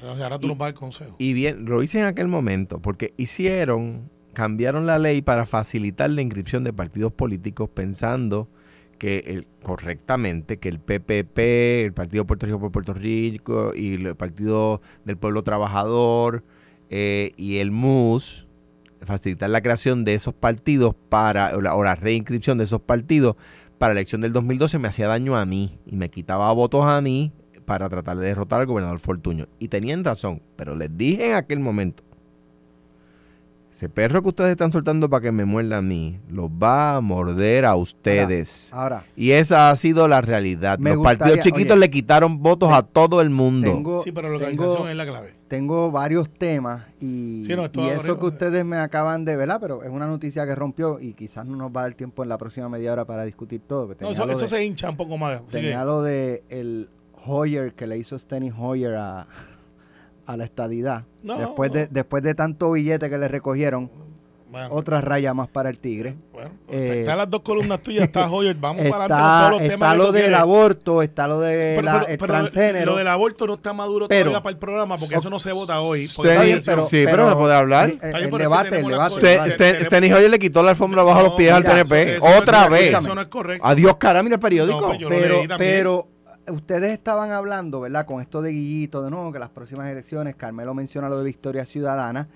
[0.03, 1.15] O sea, ahora tú y- vas al consejo.
[1.19, 6.23] Y bien, lo hice en aquel momento porque hicieron, cambiaron la ley para facilitar la
[6.23, 8.49] inscripción de partidos políticos pensando
[9.01, 11.39] que el- correctamente que el PPP,
[11.87, 16.45] el Partido Puerto Rico por Puerto Rico y el Partido del Pueblo Trabajador
[16.91, 18.47] eh, y el MUS,
[19.01, 23.37] facilitar la creación de esos partidos para, o la, o la reinscripción de esos partidos
[23.79, 27.01] para la elección del 2012 me hacía daño a mí y me quitaba votos a
[27.01, 27.33] mí
[27.65, 29.49] para tratar de derrotar al gobernador Fortuño.
[29.59, 32.03] Y tenían razón, pero les dije en aquel momento,
[33.73, 37.01] ese perro que ustedes están soltando para que me muerda a mí, los va a
[37.01, 38.69] morder a ustedes.
[38.73, 40.79] Ahora, y esa ha sido la realidad.
[40.79, 43.71] Me los gustaría- partidos chiquitos oye, le quitaron votos a todo el mundo.
[43.73, 45.35] tengo, Sí, pero la tengo- organización es la clave.
[45.47, 48.19] tengo varios temas y, Sí, no, y eso arriba.
[48.19, 51.57] que ustedes me acaban de ver, pero es una noticia que rompió y quizás no
[51.57, 53.95] nos va a dar tiempo en la próxima media hora para discutir todo.
[54.01, 55.47] No, eso, lo eso de- se hincha un poco más.
[55.47, 56.89] Tenía lo de el
[57.25, 59.27] Hoyer que le hizo Steny Hoyer a,
[60.33, 61.05] a la estadidad.
[61.23, 61.89] No, después, de, no.
[61.91, 63.91] después de tanto billete que le recogieron,
[64.51, 66.17] bueno, otra raya más para el Tigre.
[66.33, 69.73] bueno, eh, están las dos columnas tuyas, está Hoyer, vamos para Está, todos los temas.
[69.93, 70.39] está lo del quieres.
[70.41, 72.91] aborto, está lo de Pero- la- pero- el pero transgénero.
[72.93, 75.39] Lo del aborto no está maduro Pero- todavía para el programa porque so- eso no
[75.39, 76.07] se vota hoy.
[76.07, 77.91] Usted- porque Está bien, está pero, Sí, pero se puede hablar.
[77.91, 79.15] El, el debate, el debate.
[79.47, 82.17] Usted, Steny Hoyer le quitó la alfombra bajo los pies al PNP.
[82.17, 82.93] eso no es Otra vez.
[82.99, 83.65] Eso no es correcto.
[83.65, 84.81] Adiós, cara, mira el periódico.
[84.81, 85.71] No, pues yo lo pero, leí también.
[85.75, 86.09] pero
[86.51, 88.07] ustedes estaban hablando, ¿verdad?
[88.07, 91.65] Con esto de Guillito, de nuevo, que las próximas elecciones, Carmelo menciona lo de Victoria
[91.65, 92.29] Ciudadana,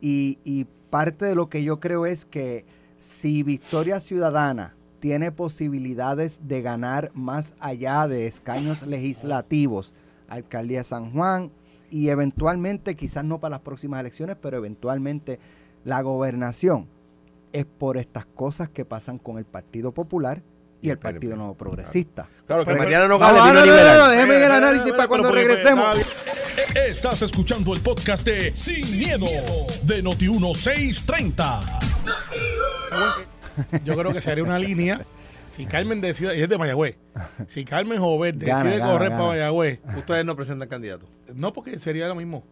[0.00, 2.64] y, y parte de lo que yo creo es que
[2.98, 9.92] si Victoria Ciudadana tiene posibilidades de ganar más allá de escaños legislativos,
[10.28, 11.50] alcaldía de San Juan,
[11.90, 15.38] y eventualmente, quizás no para las próximas elecciones, pero eventualmente
[15.84, 16.86] la gobernación,
[17.52, 20.42] es por estas cosas que pasan con el Partido Popular
[20.82, 22.24] y el Partido Nuevo Progresista.
[22.24, 25.30] Claro, que Pero- Mariana no gane, no, no, no, no, déjeme el análisis para cuando
[25.30, 25.98] regresemos.
[26.88, 29.26] Estás escuchando el podcast de Sin, miedo,
[29.82, 31.60] de Noti1630.
[33.84, 35.04] Yo creo que sería una línea.
[35.50, 36.96] Si Carmen decide, y es de Mayagüez,
[37.48, 39.20] si Carmen Joven decide Gana, gana, correr gana.
[39.20, 41.06] para Mayagüez, Ustedes no presentan candidato.
[41.34, 42.44] no porque sería lo mismo.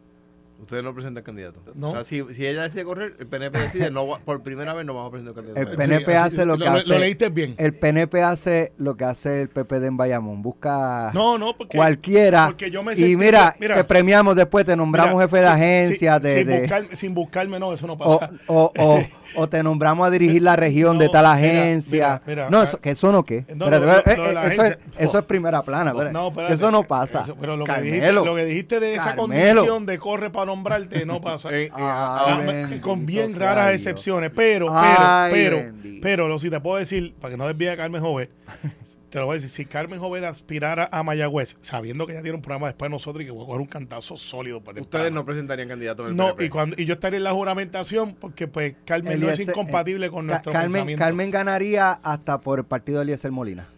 [0.61, 1.61] Ustedes no presentan candidato.
[1.75, 1.91] No.
[1.91, 4.95] O sea, si, si ella decide correr, el PNP decide, no, por primera vez no
[4.95, 5.61] vamos a presentar candidato.
[5.71, 6.99] El PNP hace lo que Lo hace.
[6.99, 7.55] leíste bien.
[7.59, 10.43] El PNP hace lo que hace el PPD en Bayamón.
[10.43, 11.77] Busca No, no, porque.
[11.77, 12.47] cualquiera.
[12.47, 15.47] porque yo me y sentí- mira, mira, te premiamos después, te nombramos mira, jefe de
[15.47, 16.15] agencia.
[16.15, 18.31] sin- de, sin, de- buscar- sin buscarme, no, eso no pasa.
[18.47, 19.03] o, o,
[19.37, 22.23] o te nombramos a dirigir la región de tal agencia.
[22.27, 23.45] mira, mira, no, ah, eso, que eso no qué.
[23.55, 25.93] no, lo- lo- lo la eh, eso, es, agencia- eso es primera plana.
[25.93, 27.23] No, eso no pasa.
[27.23, 29.55] Eso- pero lo que, dijiste, Carmelo, lo que dijiste de esa Carmelo.
[29.61, 31.49] condición de corre para nombrarte, no pasa.
[31.53, 35.83] Eh, eh, Ah, bendito con bien raras excepciones, pero, Ay, pero, bendito.
[35.83, 38.31] pero, pero, lo si te puedo decir, para que no desvíe a Carmen Jovet,
[39.11, 42.37] te lo voy a decir, si Carmen Jovet aspirara a Mayagüez, sabiendo que ella tiene
[42.37, 45.13] un programa después de nosotros y que voy a coger un cantazo sólido para Ustedes
[45.13, 46.45] no presentarían candidatos en el No, PNP.
[46.45, 50.11] y, cuando, y yo estaría en la juramentación porque pues Carmen no es Eliezer- incompatible
[50.11, 51.05] con nuestro Carmen, pensamiento.
[51.05, 53.69] Carmen ganaría hasta por el partido de Eliezer Molina.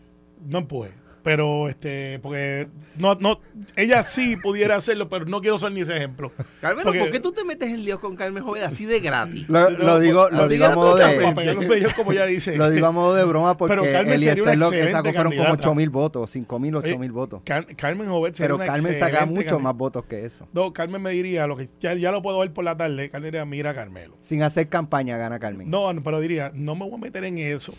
[0.49, 0.91] No empuje.
[1.23, 3.41] Pero, este, porque no, no,
[3.77, 6.33] ella sí pudiera hacerlo, pero no quiero ser ni ese ejemplo.
[6.61, 9.47] Carmen, Porque- ¿por qué tú te metes en líos con Carmen Joven así de gratis?
[9.49, 12.57] Lo, lo digo, lo digo a modo Para de pegar los bellos, como ella dice.
[12.57, 15.33] lo digo a modo de broma porque Pero Carmen sería una lo que sacó fueron
[15.33, 15.53] como candidata.
[15.69, 17.43] 8 mil votos, 5 mil, 8 Oye, mil votos.
[17.45, 19.59] Car- Carmen Jovet sería Pero una Carmen saca mucho candidata.
[19.59, 20.49] más votos que eso.
[20.53, 23.31] No, Carmen me diría, lo que ya, ya lo puedo ver por la tarde, Carmen
[23.33, 24.17] diría, mira Carmelo.
[24.23, 25.69] Sin hacer campaña gana Carmen.
[25.69, 27.75] No, pero diría, no me voy a meter en eso.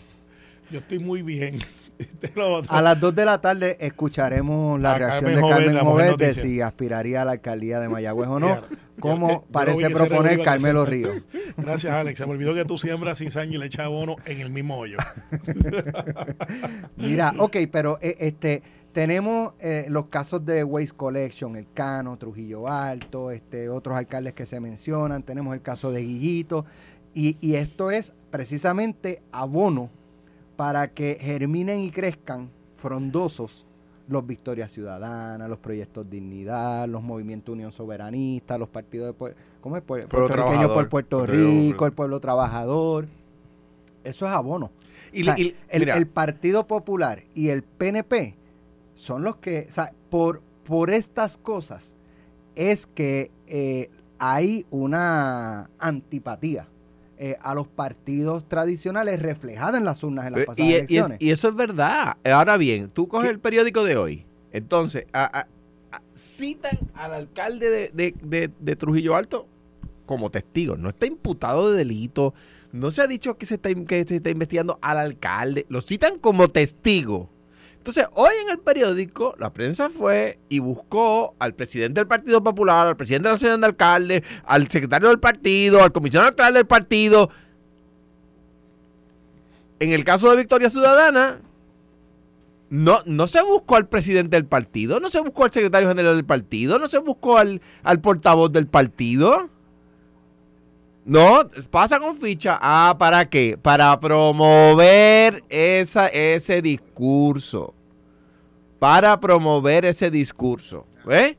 [0.70, 1.58] Yo estoy muy bien.
[2.68, 6.42] A las 2 de la tarde escucharemos la reacción Carmen de Carmen Jovet de noticia.
[6.42, 8.66] si aspiraría a la alcaldía de Mayagüez o no, Claro.
[8.70, 11.22] Yo- yo como parece proponer Carmelo Ríos.
[11.56, 12.18] Gracias, Alex.
[12.18, 14.98] Se me olvidó que tú siembras cizaña y le echas abono en el mismo hoyo.
[16.96, 22.68] Mira, ok, pero eh, este tenemos eh, los casos de Waste Collection, el Cano, Trujillo
[22.68, 26.66] Alto, este, otros alcaldes que se mencionan, tenemos el caso de Guillito,
[27.14, 29.90] y, y esto es precisamente abono
[30.60, 33.64] para que germinen y crezcan frondosos
[34.08, 39.82] los Victorias Ciudadanas, los proyectos Dignidad, los movimientos Unión Soberanista, los partidos de ¿cómo es?
[39.82, 40.88] Pue- Pueblo puertorriqueños por.
[40.90, 43.08] Puerto Rico, el pueblo trabajador.
[44.04, 44.70] Eso es abono.
[45.14, 48.34] Y, O sea, y- el, mira, el Partido Popular y el PNP
[48.94, 51.94] son los que, o sea, por, por estas cosas
[52.54, 56.68] es que eh, hay una antipatía
[57.22, 61.18] eh, a los partidos tradicionales reflejada en las urnas en las Eh, pasadas y, elecciones.
[61.20, 62.16] y eso es verdad.
[62.24, 63.32] Ahora bien, tú coges ¿Qué?
[63.34, 64.24] el periódico de hoy.
[64.52, 65.46] Entonces, a- a-
[65.96, 69.46] a- citan al alcalde de, de- de- de Trujillo Alto
[70.06, 70.76] como testigo.
[70.78, 72.32] No está imputado de delito.
[72.72, 75.66] No se ha dicho que se está, que se está investigando al alcalde.
[75.68, 77.28] Lo citan como testigo.
[77.80, 82.86] Entonces, hoy en el periódico, la prensa fue y buscó al presidente del Partido Popular,
[82.86, 86.66] al presidente de la Asociación de Alcaldes, al secretario del partido, al comisionado electoral del
[86.66, 87.30] partido.
[89.78, 91.40] En el caso de Victoria Ciudadana,
[92.68, 96.26] no, no se buscó al presidente del partido, no se buscó al secretario general del
[96.26, 99.48] partido, no se buscó al, al portavoz del partido.
[101.10, 102.56] No, pasa con ficha.
[102.62, 103.58] Ah, ¿para qué?
[103.60, 107.74] Para promover esa, ese discurso.
[108.78, 110.86] Para promover ese discurso.
[111.04, 111.36] ¿Ves?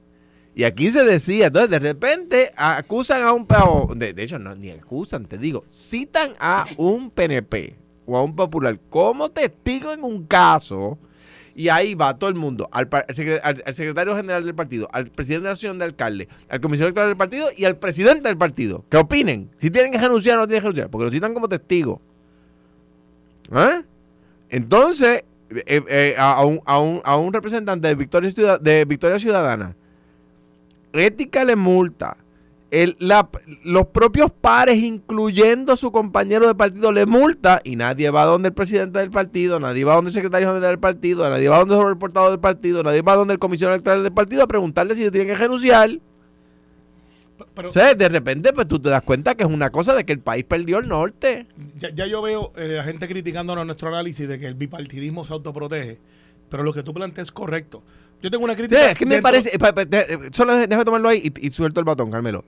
[0.53, 3.47] Y aquí se decía, entonces de repente acusan a un...
[3.97, 8.35] De, de hecho, no, ni acusan, te digo, citan a un PNP o a un
[8.35, 10.99] popular como testigo en un caso
[11.55, 14.87] y ahí va todo el mundo, al, al secre- al- al secretario general del partido,
[14.93, 18.27] al presidente de la asociación de alcalde, al comisionado electoral del partido y al presidente
[18.29, 18.85] del partido.
[18.89, 21.49] Que opinen si tienen que renunciar o no tienen que renunciar, porque lo citan como
[21.49, 22.01] testigo.
[23.53, 23.83] ¿Eh?
[24.49, 29.19] Entonces, eh, eh, a un, a un- a un representante de Victoria, Ciudad- de Victoria
[29.19, 29.75] Ciudadana,
[30.93, 32.17] ética le multa.
[32.71, 33.29] El- la-
[33.65, 38.53] los propios pares, incluyendo su compañero de partido, le multa y nadie va donde el
[38.53, 41.97] presidente del partido, nadie va donde el secretario general del partido, nadie va donde el
[41.97, 45.11] portavoz del partido, nadie va donde el comisionado electoral del partido a preguntarle si le
[45.11, 45.89] tienen que renunciar.
[47.55, 50.05] Pero O sea, de repente, pues tú te das cuenta que es una cosa de
[50.05, 51.47] que el país perdió el norte.
[51.77, 55.33] ya, ya yo veo eh, a gente criticándonos nuestro análisis de que el bipartidismo se
[55.33, 55.97] autoprotege.
[56.49, 57.81] Pero lo que tú planteas es correcto.
[58.21, 58.91] Yo tengo una Sí, crítica.
[58.91, 59.57] es que me dentro- parece.
[59.57, 62.45] pa- pa- de- eh, Solo déjame tomarlo ahí y, y suelto el batón, Carmelo.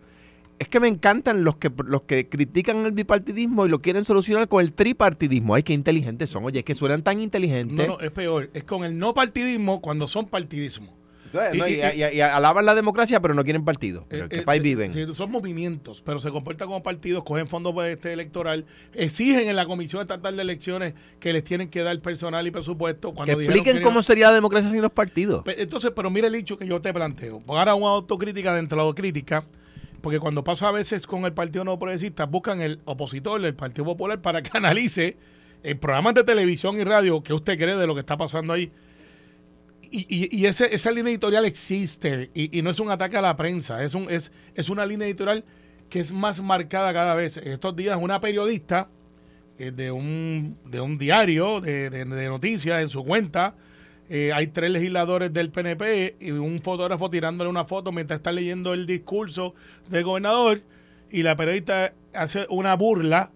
[0.63, 4.47] Es que me encantan los que los que critican el bipartidismo y lo quieren solucionar
[4.47, 5.55] con el tripartidismo.
[5.55, 6.45] Ay, qué inteligentes son.
[6.45, 7.75] Oye, es que suenan tan inteligentes.
[7.75, 8.49] No, no, es peor.
[8.53, 10.95] Es con el no partidismo cuando son partidismo.
[11.25, 14.05] Entonces, no, y- y, y- y- y alaban la democracia, pero no quieren partido.
[14.07, 14.93] Pero Eh, ¿en qué eh, país eh, viven?
[14.93, 19.55] sí, son movimientos, pero se comportan como partidos, cogen fondos pues, este, electoral, exigen en
[19.57, 23.09] la Comisión Estatal de Elecciones que les tienen que dar personal y presupuesto.
[23.09, 25.43] que Cuando dijeron expliquen que cómo sería la democracia sin los partidos.
[25.57, 27.39] Entonces, pero mira el dicho que yo te planteo.
[27.47, 29.43] Ahora una autocrítica dentro de la autocrítica,
[30.03, 33.85] porque cuando pasa a veces con el Partido No Progresista, buscan el opositor del Partido
[33.85, 35.17] Popular para que analice
[35.63, 38.69] en programas de televisión y radio que usted cree de lo que está pasando ahí.
[39.89, 43.21] Y, y- y ese- esa línea editorial existe y, y no es un ataque a
[43.21, 45.43] la prensa, es, un, es, es una línea editorial
[45.89, 47.37] que es más marcada cada vez.
[47.37, 48.89] Estos días una periodista
[49.59, 53.55] eh, de, un, de un diario de, de- de noticias en su cuenta,
[54.09, 58.73] eh, hay tres legisladores del PNP y un fotógrafo tirándole una foto mientras está leyendo
[58.73, 59.53] el discurso
[59.89, 60.61] del gobernador
[61.09, 63.31] y la periodista hace una burla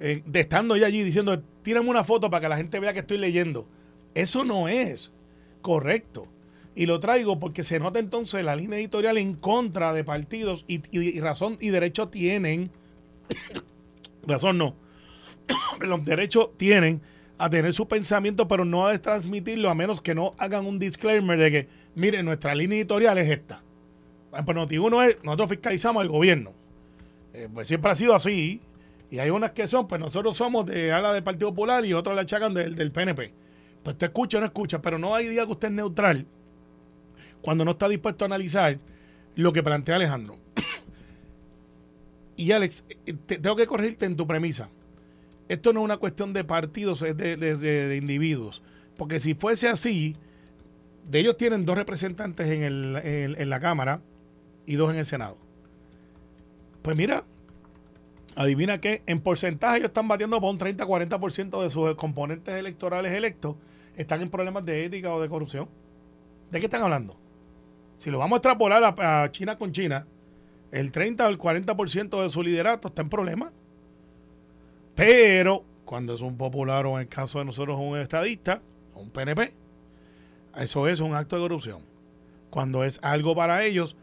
[0.00, 3.00] eh, de estando ella allí diciendo, tírame una foto para que la gente vea que
[3.00, 3.66] estoy leyendo.
[4.14, 5.12] Eso no es
[5.60, 6.28] correcto.
[6.74, 10.80] Y lo traigo porque se nota entonces la línea editorial en contra de partidos y,
[10.96, 12.70] y razón y derecho tienen,
[14.26, 14.76] razón no,
[15.80, 17.02] los derechos tienen
[17.38, 21.38] a tener su pensamiento, pero no a transmitirlo a menos que no hagan un disclaimer
[21.38, 23.62] de que, mire, nuestra línea editorial es esta.
[24.30, 26.52] Pues Noti1 es, nosotros fiscalizamos al gobierno.
[27.32, 28.60] Eh, pues siempre ha sido así.
[29.10, 32.14] Y hay unas que son, pues nosotros somos de ala del Partido Popular y otros
[32.14, 33.32] la achacan del, del PNP.
[33.82, 36.26] Pues usted escucha o no escucha, pero no hay día que usted es neutral
[37.40, 38.78] cuando no está dispuesto a analizar
[39.34, 40.36] lo que plantea Alejandro.
[42.36, 44.68] y Alex, eh, tengo que corregirte en tu premisa.
[45.48, 48.62] Esto no es una cuestión de partidos, es de, de, individuos.
[48.96, 50.16] Porque si fuese así,
[51.08, 52.96] de ellos tienen dos representantes en, el,
[53.38, 54.00] en la Cámara
[54.66, 55.36] y dos en el Senado.
[56.82, 57.24] Pues mira,
[58.36, 63.56] adivina qué, en porcentaje ellos están batiendo por un 30-40% de sus componentes electorales electos
[63.98, 65.68] están en problemas de ética o de corrupción.
[66.50, 67.18] ¿De qué están hablando?
[67.98, 70.06] Si lo vamos a extrapolar a, China con China,
[70.70, 73.52] el 30 o el 40% de su liderato está en problemas.
[74.98, 78.60] Pero cuando es un popular o en el caso de nosotros un estadista,
[78.96, 79.54] un PNP,
[80.56, 81.82] eso es un acto de corrupción.
[82.50, 83.94] Cuando es algo para ellos,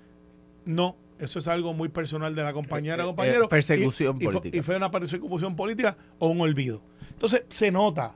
[0.64, 3.50] no eso es algo muy personal de la compañera o eh, eh, compañero.
[3.50, 4.58] persecución política.
[4.58, 6.82] y, fue una persecución política o un olvido.
[7.10, 8.16] Entonces, se nota.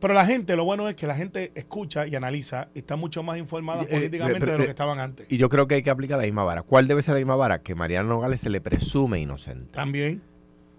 [0.00, 3.22] Pero la gente, lo bueno es que la gente escucha y analiza y está mucho
[3.22, 5.26] más informada eh, políticamente de lo que estaban antes.
[5.30, 6.62] Y yo creo que hay que aplicar la misma vara.
[6.62, 7.62] ¿Cuál debe ser la misma vara?
[7.62, 9.66] Que Mariano Nogales se le presume inocente.
[9.72, 10.22] También.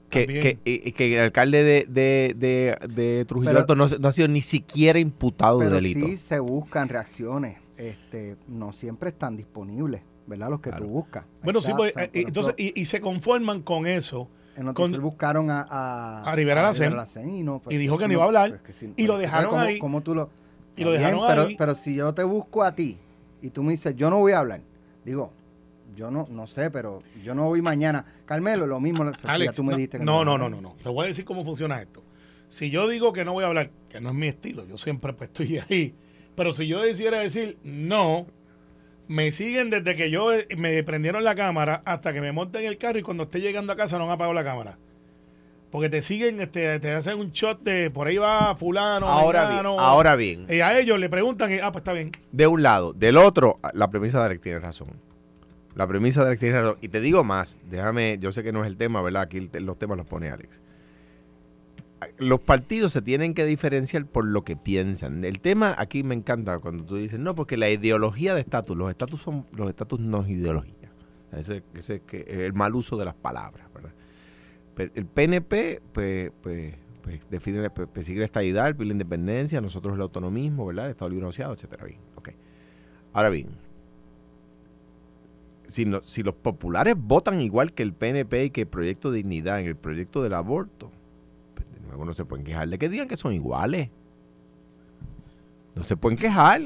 [0.09, 4.97] Que, que, que, el alcalde de, de, de, Trujillo Alto no, ha sido ni siquiera
[4.99, 6.05] imputado de delito.
[6.05, 7.57] Sí se buscan reacciones.
[7.75, 10.01] Este, no siempre están disponibles.
[10.27, 10.49] ¿verdad?
[10.49, 11.25] Los que tú buscas.
[11.43, 14.27] Bueno, sí, pues, eh, entonces, y, se conforman con eso.
[14.55, 18.23] En buscaron a, a, a Rivera Lacen, y, no, pues, y dijo que no iba
[18.23, 18.61] a hablar.
[18.63, 19.79] Pues y lo dejaron ahí.
[19.79, 20.29] Como tú lo,
[20.77, 21.55] y lo dejaron ahí.
[21.57, 22.97] Pero si yo te busco a ti
[23.41, 24.61] y tú me dices, yo no voy a hablar,
[25.03, 25.33] digo,
[25.95, 28.05] yo no, no sé, pero yo no voy mañana.
[28.25, 29.99] Carmelo, lo mismo Alex, tú me no, dijiste.
[29.99, 30.75] no, no, no, no, no.
[30.81, 32.03] Te voy a decir cómo funciona esto.
[32.47, 35.13] Si yo digo que no voy a hablar, que no es mi estilo, yo siempre
[35.13, 35.95] pues, estoy ahí.
[36.35, 38.27] Pero si yo decidiera decir no,
[39.07, 42.67] me siguen desde que yo eh, me prendieron la cámara hasta que me monten en
[42.67, 44.77] el carro y cuando esté llegando a casa no han apagado la cámara.
[45.71, 49.07] Porque te siguen, este, te hacen un shot de por ahí va fulano.
[49.07, 50.45] Ahora bien, ahora bien.
[50.47, 52.11] Y a ellos le preguntan, y, ah, pues está bien.
[52.31, 52.93] De un lado.
[52.93, 54.87] Del otro, la premisa de Alex tiene razón.
[55.75, 56.61] La premisa de Alex tiene.
[56.81, 59.23] Y te digo más, déjame, yo sé que no es el tema, ¿verdad?
[59.23, 60.61] Aquí los temas los pone Alex
[62.17, 65.23] los partidos se tienen que diferenciar por lo que piensan.
[65.23, 68.89] El tema aquí me encanta cuando tú dices, no, porque la ideología de estatus, los
[68.89, 70.73] estatus son, los estatus no es ideología.
[71.31, 73.91] Ese, ese es el mal uso de las palabras, ¿verdad?
[74.75, 80.01] Pero el PNP, pues, pues, pues define, pues, persigue la estadidad, la independencia, nosotros el
[80.01, 80.85] autonomismo, ¿verdad?
[80.85, 81.85] El Estado libre asociado, etcétera.
[81.85, 82.29] Bien, ok.
[83.13, 83.49] Ahora bien,
[85.67, 89.59] si, si los populares votan igual que el PNP y que el Proyecto de Dignidad
[89.59, 90.91] en el proyecto del aborto,
[92.03, 93.89] no se pueden quejar de que digan que son iguales.
[95.75, 96.61] No se pueden quejar.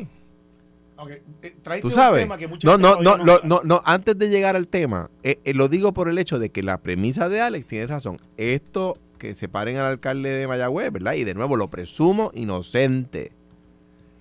[1.41, 2.27] Eh, Tú sabes.
[2.63, 6.09] no, no, no, no, no, antes de llegar al tema, eh, eh, lo digo por
[6.09, 8.17] el hecho de que la premisa de Alex tiene razón.
[8.37, 11.13] Esto que separen al alcalde de Mayagüez, ¿verdad?
[11.13, 13.31] Y de nuevo lo presumo inocente.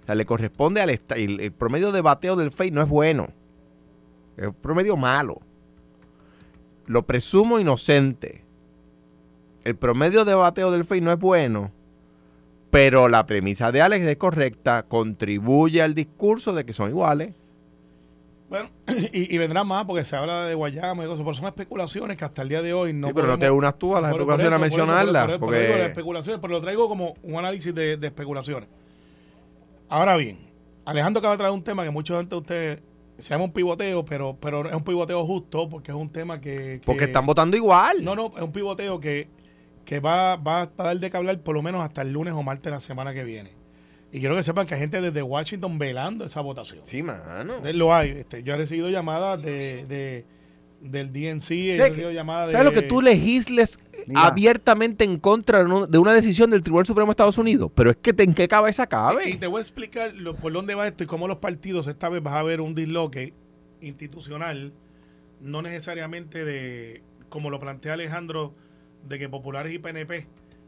[0.03, 3.29] O sea, le corresponde al el, el promedio de bateo del FEI no es bueno.
[4.39, 5.41] Es un promedio malo.
[6.87, 8.49] Lo presumo inocente
[9.69, 11.71] el promedio de bateo del FEI no es bueno,
[12.71, 17.35] pero la premisa de Alex es correcta, contribuye al discurso de que son iguales.
[18.49, 18.71] Bueno,
[19.13, 22.41] y, vendrá más porque se habla de Guayama y cosas, pero son especulaciones que hasta
[22.41, 23.09] el día de hoy no.
[23.09, 25.39] Sí, pero no te unas tú a las especulaciones a mencionarlas.
[25.39, 25.85] porque...
[25.85, 28.71] especulaciones, pero lo traigo como un análisis de, especulaciones.
[29.91, 30.39] Ahora bien,
[30.87, 32.81] Alejandro acaba de traer un tema que muchos de ustedes
[33.19, 36.81] se llama un pivoteo, pero, pero es un pivoteo justo porque es un tema que,
[36.81, 38.05] que, Porque están votando igual.
[38.05, 39.29] No, no, es un pivoteo que
[39.89, 42.43] que va, va a dar de que hablar por lo menos hasta el lunes o
[42.43, 43.53] martes de la semana que viene.
[44.13, 46.81] Y quiero que sepan que hay gente desde Washington velando esa votación.
[46.83, 47.55] Sí, mano.
[47.73, 48.11] Lo hay.
[48.11, 50.27] Este, yo he recibido llamadas de, de
[50.81, 53.79] del DNC, he recibido llamadas ¿Sabes lo que tú legisles
[54.15, 57.71] abiertamente en contra de una decisión del Tribunal Supremo de Estados Unidos?
[57.75, 59.29] Pero es que te, en qué cabeza cabe.
[59.29, 62.23] Y, te voy a explicar por dónde va esto y cómo los partidos esta vez
[62.23, 63.33] vas a ver un disloque
[63.81, 64.73] institucional,
[65.41, 68.55] no necesariamente de, como lo plantea Alejandro,
[69.09, 70.27] de que populares y PNP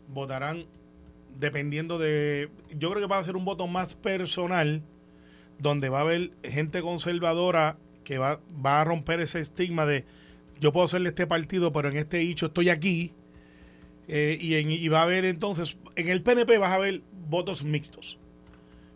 [0.09, 0.67] votarán
[1.39, 2.51] dependiendo de...
[2.77, 4.83] Yo creo que va a ser un voto más personal,
[5.59, 7.77] donde va a haber gente conservadora
[8.11, 10.05] que va, va a romper ese estigma de
[10.59, 13.13] yo puedo serle este partido, pero en este hecho estoy aquí.
[14.09, 17.63] Eh, y, en, y, va a haber entonces, en el PNP vas a ver votos
[17.63, 18.19] mixtos.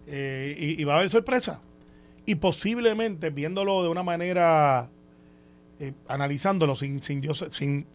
[0.08, 1.62] Eh, y, y, va a haber sorpresa.
[2.26, 4.90] y posiblemente viéndolo de una manera,
[5.78, 7.86] eh, analizándolo sin, sin, yo, sin,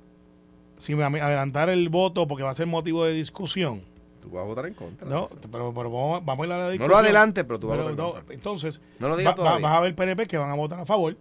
[0.78, 3.84] sin adelantar el voto porque va a ser motivo de discusión.
[4.22, 5.08] Tú vas a votar en contra.
[5.08, 6.88] No, pero, pero vamos, vamos, a ir a la discusión.
[6.90, 8.34] No lo adelante, pero tú vas a votar en no, contra.
[8.36, 11.16] Entonces, No lo digas va- vas a ver PNP que van a votar a favor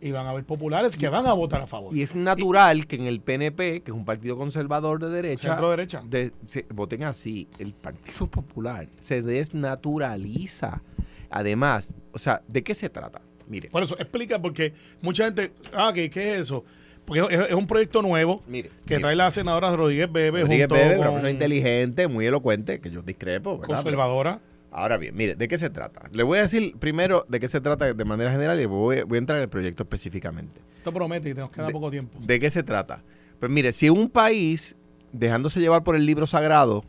[0.00, 1.94] y van a haber populares que van a votar a favor.
[1.94, 5.70] Y es natural que en el PNP, que es un partido conservador de derecha, Centro
[5.70, 6.02] derecha.
[6.06, 7.48] de- se- voten así.
[7.58, 10.82] El Partido Popular se desnaturaliza.
[11.30, 13.20] Además, o sea, ¿de qué se trata?
[13.48, 16.64] Mire, Por eso, explica porque mucha gente, ah, ¿qué, qué es eso?
[17.08, 18.68] Porque es, es un proyecto nuevo mire.
[18.86, 19.00] que mire.
[19.00, 23.02] trae la senadora Rodríguez Bebe Rodríguez junto Bebe, una persona inteligente, muy elocuente, que yo
[23.02, 23.76] discrepo, ¿verdad?
[23.76, 24.40] conservadora.
[24.70, 26.02] Ahora bien, mire, ¿de qué se trata?
[26.12, 29.16] Le voy a decir primero de qué se trata de manera general y voy, voy
[29.16, 30.60] a entrar en el proyecto específicamente.
[30.76, 32.18] Esto promete y nos queda De- poco tiempo.
[32.20, 33.02] ¿De qué se trata?
[33.40, 34.76] Pues mire, si un país,
[35.12, 36.84] dejándose llevar por el libro sagrado,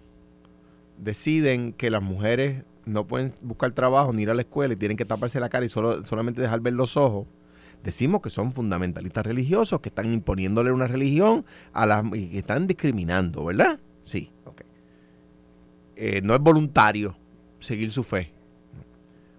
[0.98, 4.98] deciden que las mujeres no pueden buscar trabajo ni ir a la escuela y tienen
[4.98, 7.28] que taparse la cara y solo, solamente dejar ver los ojos,
[7.84, 12.68] decimos que son fundamentalistas religiosos, que están imponiéndole una religión a las y que están
[12.68, 13.80] discriminando, ¿verdad?
[14.04, 14.62] Sí, ok.
[15.96, 17.16] Eh, no es voluntario
[17.60, 18.32] seguir su fe.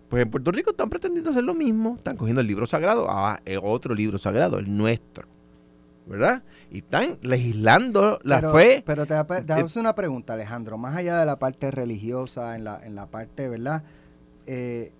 [0.08, 3.40] Pues en Puerto Rico están pretendiendo hacer lo mismo, están cogiendo el libro sagrado, ah,
[3.44, 5.28] es otro libro sagrado, el nuestro,
[6.06, 6.42] ¿verdad?
[6.72, 8.82] Y están legislando la pero, fe.
[8.84, 9.14] Pero te,
[9.44, 10.78] te hago una pregunta, Alejandro.
[10.78, 13.84] Más allá de la parte religiosa, en la, en la parte, ¿verdad?
[14.46, 14.92] Eh,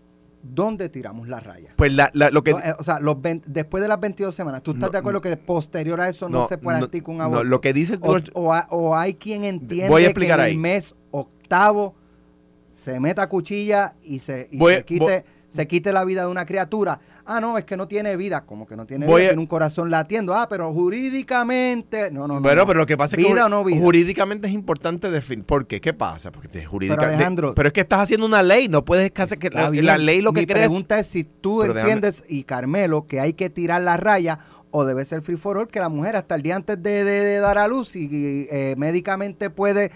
[0.43, 1.75] ¿Dónde tiramos la raya?
[1.77, 2.53] Pues la- la- lo que...
[2.53, 3.17] No, eh, o sea, los
[3.47, 6.47] después de las 22 semanas, ¿tú estás No, de acuerdo que posterior a eso no,
[6.49, 7.45] se practica un aborto?
[7.45, 10.39] no, lo que dice el o, o ha- o hay quien entiende Voy a explicar
[10.39, 10.53] que en ahí.
[10.55, 11.95] el mes octavo
[12.73, 16.47] se meta cuchilla y se, y Voy- se quite se quite la vida de una
[16.47, 16.99] criatura.
[17.27, 18.47] Ah, no, es que no tiene vida.
[18.47, 20.33] Como que no tiene Voy vida, a- tiene un corazón latiendo.
[20.35, 20.73] Ah, pero
[21.31, 22.11] jurídicamente...
[22.11, 22.41] No, no, no.
[22.41, 22.67] Bueno, no.
[22.67, 23.79] pero lo que pasa es que ¿Vida jur- o no vida?
[23.81, 25.45] jurídicamente es importante definir.
[25.45, 25.81] ¿Por qué?
[25.81, 26.33] ¿Qué pasa?
[26.33, 29.39] Porque te- jurídica- Pero, Alejandro- pero es que estás haciendo una ley, no puedes hacer
[29.39, 30.67] que la, la ley lo que Mi crees.
[30.69, 34.39] pregunta es si tú Pero déjame- entiendes, y Carmelo, que hay que tirar la raya
[34.73, 37.21] o debe ser free for all, que la mujer hasta el día antes de, de-
[37.25, 39.91] de dar a luz y eh, médicamente puede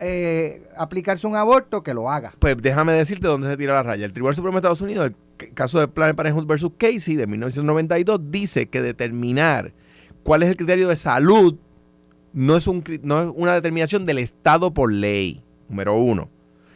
[0.00, 2.34] eh, aplicarse un aborto, que lo haga.
[2.38, 4.04] Pues déjame decirte dónde se tira la raya.
[4.04, 8.20] El Tribunal Supremo de Estados Unidos, el caso de Planned Parenthood versus Casey de 1992,
[8.30, 9.72] dice que determinar
[10.22, 11.56] cuál es el criterio de salud
[12.32, 16.30] no es, un, no es una determinación del Estado por ley, número uno.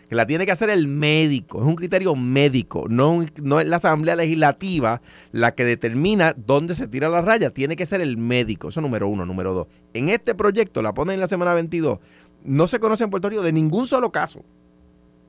[0.08, 3.76] Que la tiene que hacer el médico, es un criterio médico, no, no es la
[3.76, 5.00] Asamblea Legislativa
[5.30, 9.08] la que determina dónde se tira la raya, tiene que ser el médico, eso número
[9.08, 9.24] uno.
[9.24, 11.98] Número dos, en este proyecto, la ponen en la semana 22,
[12.44, 14.44] no se conoce en Puerto Rico de ningún solo caso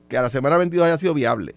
[0.08, 1.56] que a la semana 22 haya sido viable.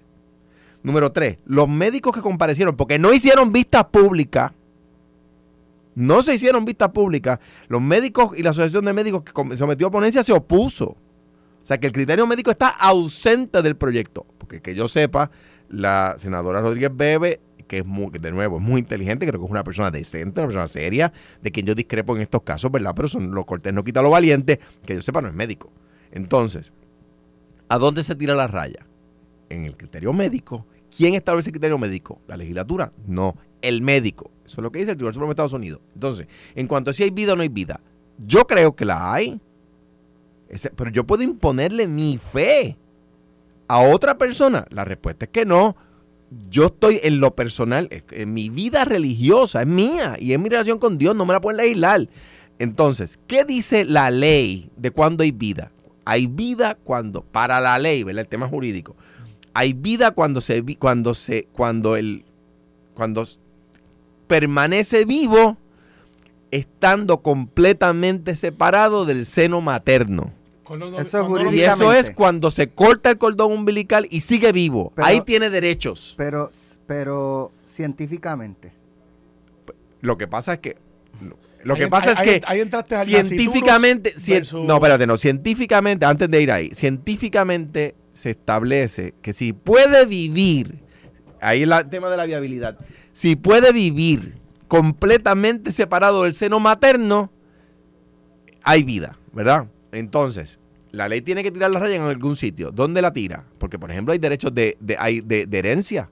[0.82, 4.52] Número 3, los médicos que comparecieron, porque no hicieron vistas públicas,
[5.96, 9.90] no se hicieron vistas públicas, los médicos y la Asociación de Médicos que sometió a
[9.90, 10.88] ponencia se opuso.
[11.66, 14.24] O sea que el criterio médico está ausente del proyecto.
[14.38, 15.32] Porque que yo sepa,
[15.68, 19.50] la senadora Rodríguez Bebe, que es muy, de nuevo es muy inteligente, creo que es
[19.50, 21.12] una persona decente, una persona seria,
[21.42, 22.92] de quien yo discrepo en estos casos, ¿verdad?
[22.94, 25.72] Pero son, lo cortés no quita lo valiente, que yo sepa no es médico.
[26.12, 26.72] Entonces,
[27.68, 28.86] ¿a dónde se tira la raya?
[29.48, 30.66] En el criterio médico.
[30.96, 32.20] ¿Quién establece el criterio médico?
[32.26, 32.92] ¿La legislatura?
[33.06, 34.30] No, el médico.
[34.44, 35.80] Eso es lo que dice el Tribunal Supremo de Estados Unidos.
[35.94, 37.80] Entonces, en cuanto a si hay vida o no hay vida,
[38.18, 39.40] yo creo que la hay.
[40.76, 42.76] Pero yo puedo imponerle mi fe
[43.68, 44.64] a otra persona.
[44.70, 45.76] La respuesta es que no.
[46.50, 50.78] Yo estoy en lo personal, en mi vida religiosa, es mía y es mi relación
[50.78, 52.08] con Dios, no me la pueden legislar.
[52.58, 55.70] Entonces, ¿qué dice la ley de cuando hay vida?
[56.04, 58.22] Hay vida cuando, para la ley, ¿verdad?
[58.22, 58.96] El tema jurídico.
[59.54, 62.24] Hay vida cuando se, cuando se, cuando el,
[62.94, 63.24] cuando
[64.26, 65.56] permanece vivo
[66.50, 70.32] estando completamente separado del seno materno.
[71.00, 71.18] Eso
[71.52, 74.92] Y eso es cuando se corta el cordón umbilical y sigue vivo.
[74.94, 76.14] Pero- Ahí tiene derechos.
[76.16, 76.50] Pero,
[76.86, 78.72] pero científicamente.
[80.00, 80.76] Lo que pasa es que
[81.64, 85.16] lo ahí que pasa es que ahí entraste al científicamente cien- versus- no espérate no
[85.16, 90.78] científicamente antes de ir ahí científicamente se establece que si puede vivir
[91.40, 92.78] ahí el tema de la viabilidad
[93.10, 94.36] si puede vivir
[94.68, 97.32] completamente separado del seno materno
[98.62, 99.66] hay vida verdad
[99.96, 100.58] entonces
[100.92, 103.44] la ley tiene que tirar la raya en algún sitio ¿dónde la tira?
[103.58, 106.08] porque por ejemplo hay derechos de, de, hay de- de herencia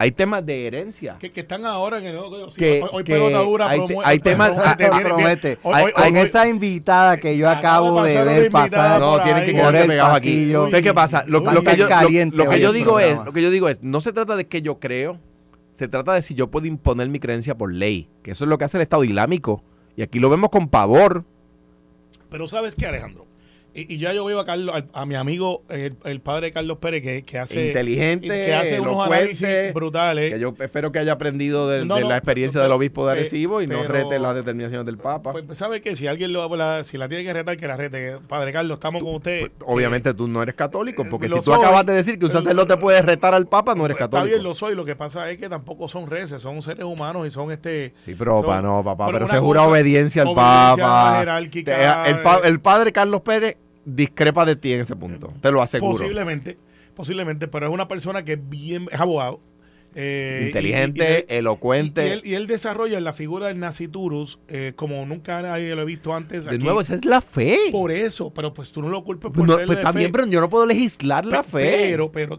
[0.00, 2.18] hay temas de herencia que, que están ahora en el
[2.50, 5.56] sí, Que- hoy, que pelota dura hay te- promueve- hay temas- ah, viene- promete.
[5.56, 10.44] Con esa invitada que yo acabo de ver pasar No, tienen que quedarse pegados aquí.
[10.44, 11.24] Entonces, ¿qué pasa?
[11.26, 13.50] Lo, que yo, lo- caliente lo que hoy yo el digo es, lo que yo
[13.50, 15.18] digo es, no se trata de que yo creo,
[15.74, 18.56] se trata de si yo puedo imponer mi creencia por ley, que eso es lo
[18.56, 19.64] que hace el Estado Islámico.
[19.96, 21.24] Y aquí lo vemos con pavor.
[22.30, 23.26] Pero ¿sabes qué, Alejandro?
[23.74, 26.78] Y, y ya yo veo a Carlos, a, a mi amigo, el, el padre Carlos
[26.78, 27.68] Pérez, que, que hace.
[27.68, 30.32] Inteligente, que hace unos análisis brutales.
[30.32, 33.06] Que yo espero que haya aprendido de, No, de no, la experiencia pero- del obispo
[33.06, 35.32] de Arecibo y no pero- rete las determinaciones del Papa.
[35.32, 35.94] Pues, pues, ¿sabe qué?
[35.94, 37.98] Si alguien lo, la, si la tiene que retar, que la rete.
[37.98, 39.40] Que, padre Carlos, estamos con usted.
[39.40, 41.60] Pues, Obviamente tú no eres católico, porque Eh, si tú soy.
[41.60, 44.34] acabas de decir que un sacerdote puede retar al Papa, no eres Está católico.
[44.34, 44.74] bien, lo soy.
[44.74, 47.92] Lo que pasa es que tampoco son reces, son seres humanos y son este.
[48.04, 51.18] Sí, pero son- no, papá, pero, se jura obediencia al Papa.
[51.20, 53.56] jerárquica, el, pa- eh, el padre Carlos Pérez
[53.94, 55.98] discrepa de ti en ese punto, te lo aseguro.
[55.98, 56.58] Posiblemente,
[56.94, 59.40] posiblemente, pero es una persona que es bien, es abogado.
[59.94, 62.06] Eh, Inteligente, y- y- y él- elocuente.
[62.06, 65.84] Y él, y él desarrolla la figura del Naciturus eh, como nunca nadie lo he
[65.84, 66.44] visto antes.
[66.44, 67.58] De nuevo, esa es la fe.
[67.72, 70.12] Por eso, pero pues tú no lo culpes por No, pues de también, fe.
[70.12, 71.78] pero yo no puedo legislar la Pe- fe.
[71.90, 72.38] Pero, pero,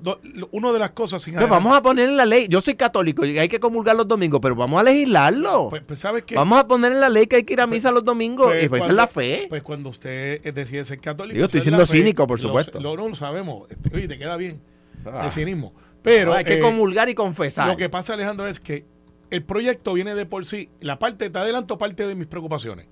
[0.52, 2.47] una de las cosas sin Entonces, vamos a poner en la ley.
[2.50, 5.68] Yo soy católico y hay que comulgar los domingos, pero vamos a legislarlo.
[5.70, 6.36] Pues, pues, ¿sabes qué?
[6.36, 8.47] vamos a poner en la ley que hay que ir a misa los domingos.
[8.47, 9.45] Pues, y pues esa es la fe.
[9.50, 11.34] Pues cuando usted eh, decide ser católico.
[11.34, 11.97] Digo, estoy siendo fe.
[11.97, 12.80] cínico, por supuesto.
[12.80, 13.70] Lo, no lo sabemos.
[13.70, 14.62] Este, Oye, te queda bien
[15.06, 15.24] Ah.
[15.26, 15.74] el cinismo.
[16.02, 17.68] Pero hay que eh, comulgar y confesar.
[17.68, 18.86] lo que pasa, Alejandro, es que
[19.30, 20.70] el proyecto viene de por sí.
[20.80, 22.88] La parte, te adelanto parte de mis preocupaciones.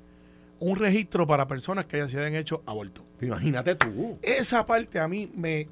[0.59, 3.03] Un registro para personas que ya se hayan hecho aborto.
[3.21, 4.17] Imagínate tú.
[4.21, 5.67] Esa parte a mí me,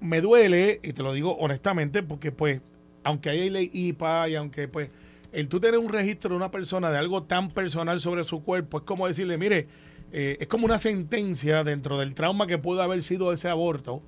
[0.00, 2.60] me duele, y te lo digo honestamente, porque pues,
[3.04, 4.90] aunque hay ley IPA y aunque pues,
[5.32, 8.78] el tú tener un registro de una persona de algo tan personal sobre su cuerpo,
[8.78, 9.66] es como decirle, mire,
[10.12, 14.02] eh, es como una sentencia dentro del trauma que pudo haber sido ese aborto,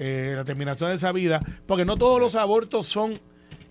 [0.00, 3.20] eh, la terminación de esa vida, porque no todos los abortos son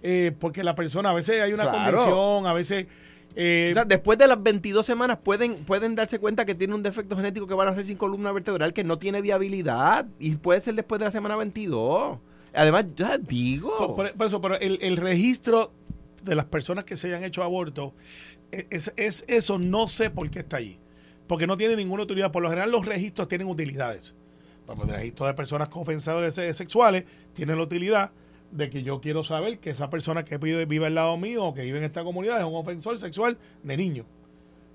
[0.02, 1.98] eh, porque la persona, a veces hay una Claro.
[1.98, 2.88] condición, a veces...
[3.36, 6.84] eh, O sea, después de las 22 semanas pueden, pueden darse cuenta que tiene un
[6.84, 10.62] defecto genético que van a ser sin columna vertebral que no tiene viabilidad y puede
[10.62, 12.18] ser después de la semana 22.
[12.54, 13.76] Además, ya digo.
[13.78, 15.72] Por, por- por eso, pero el, el registro
[16.24, 17.94] de las personas que se hayan hecho aborto,
[18.52, 20.80] e- es, es eso, no sé por qué está allí.
[21.28, 22.32] Porque no tiene ninguna utilidad.
[22.32, 24.14] Por lo general, los registros tienen utilidades.
[24.74, 28.12] Ejemplo, el registro de personas confesadores se- sexuales tiene la utilidad
[28.52, 31.54] de que yo quiero saber que esa persona que vive, vive al lado mío o
[31.54, 34.06] que vive en esta comunidad es un ofensor sexual de niños.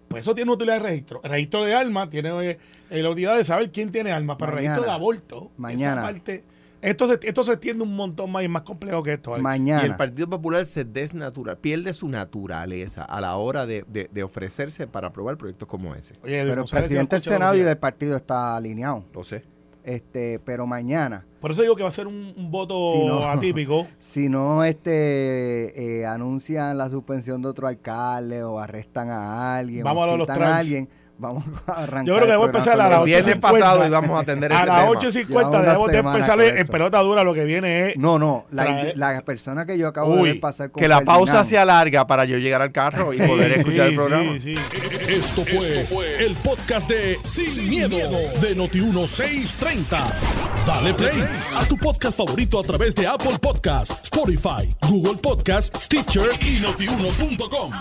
[0.09, 1.21] Pues eso tiene utilidad de registro.
[1.25, 2.59] El registro de alma tiene eh,
[2.91, 4.37] eh, la utilidad de saber quién tiene alma.
[4.39, 4.75] Pero el Mañana.
[4.77, 6.03] registro de aborto, Mañana.
[6.03, 6.45] esa parte,
[6.83, 9.31] esto se, esto se extiende un montón más y es más complejo que esto.
[9.35, 9.39] Alex.
[9.39, 9.97] Y el Mañana.
[9.97, 15.09] Partido Popular se desnatura, pierde su naturaleza a la hora de, de- de ofrecerse para
[15.09, 16.15] aprobar proyectos como ese.
[16.23, 19.05] Oye, Pero el presidente del Senado y del partido está alineado.
[19.13, 19.43] Lo sé.
[19.85, 21.27] Este, pero mañana.
[21.41, 23.87] Por eso digo que va a ser un, un voto Si no- atípico.
[23.99, 30.09] si no este eh, anuncian la suspensión de otro alcalde o arrestan a alguien Vamos
[30.09, 32.05] o a los a alguien, vamos a arrancar.
[32.07, 33.41] Yo creo que voy a empezar a las los- El viernes 8:50.
[33.41, 34.89] pasado íbamos a atender ese A las tema.
[34.91, 37.25] 8.50 Llevamos una debemos de empezar en pelota dura.
[37.25, 37.97] Lo que viene es.
[37.97, 41.27] No, no, la, la persona que yo acabo de Uy, pasar con Que la pausa
[41.33, 44.33] Ferdinand, sea larga para yo llegar al carro y poder Sí, escuchar el programa.
[44.41, 44.61] sí, sí.
[45.09, 47.97] Esto fue, el podcast de Sin, miedo,
[48.41, 49.99] de Noti1630.
[50.67, 51.23] Dale play
[51.57, 57.73] a tu podcast favorito a través de Apple Podcasts, Spotify, Google Podcasts, Stitcher y notiuno.com.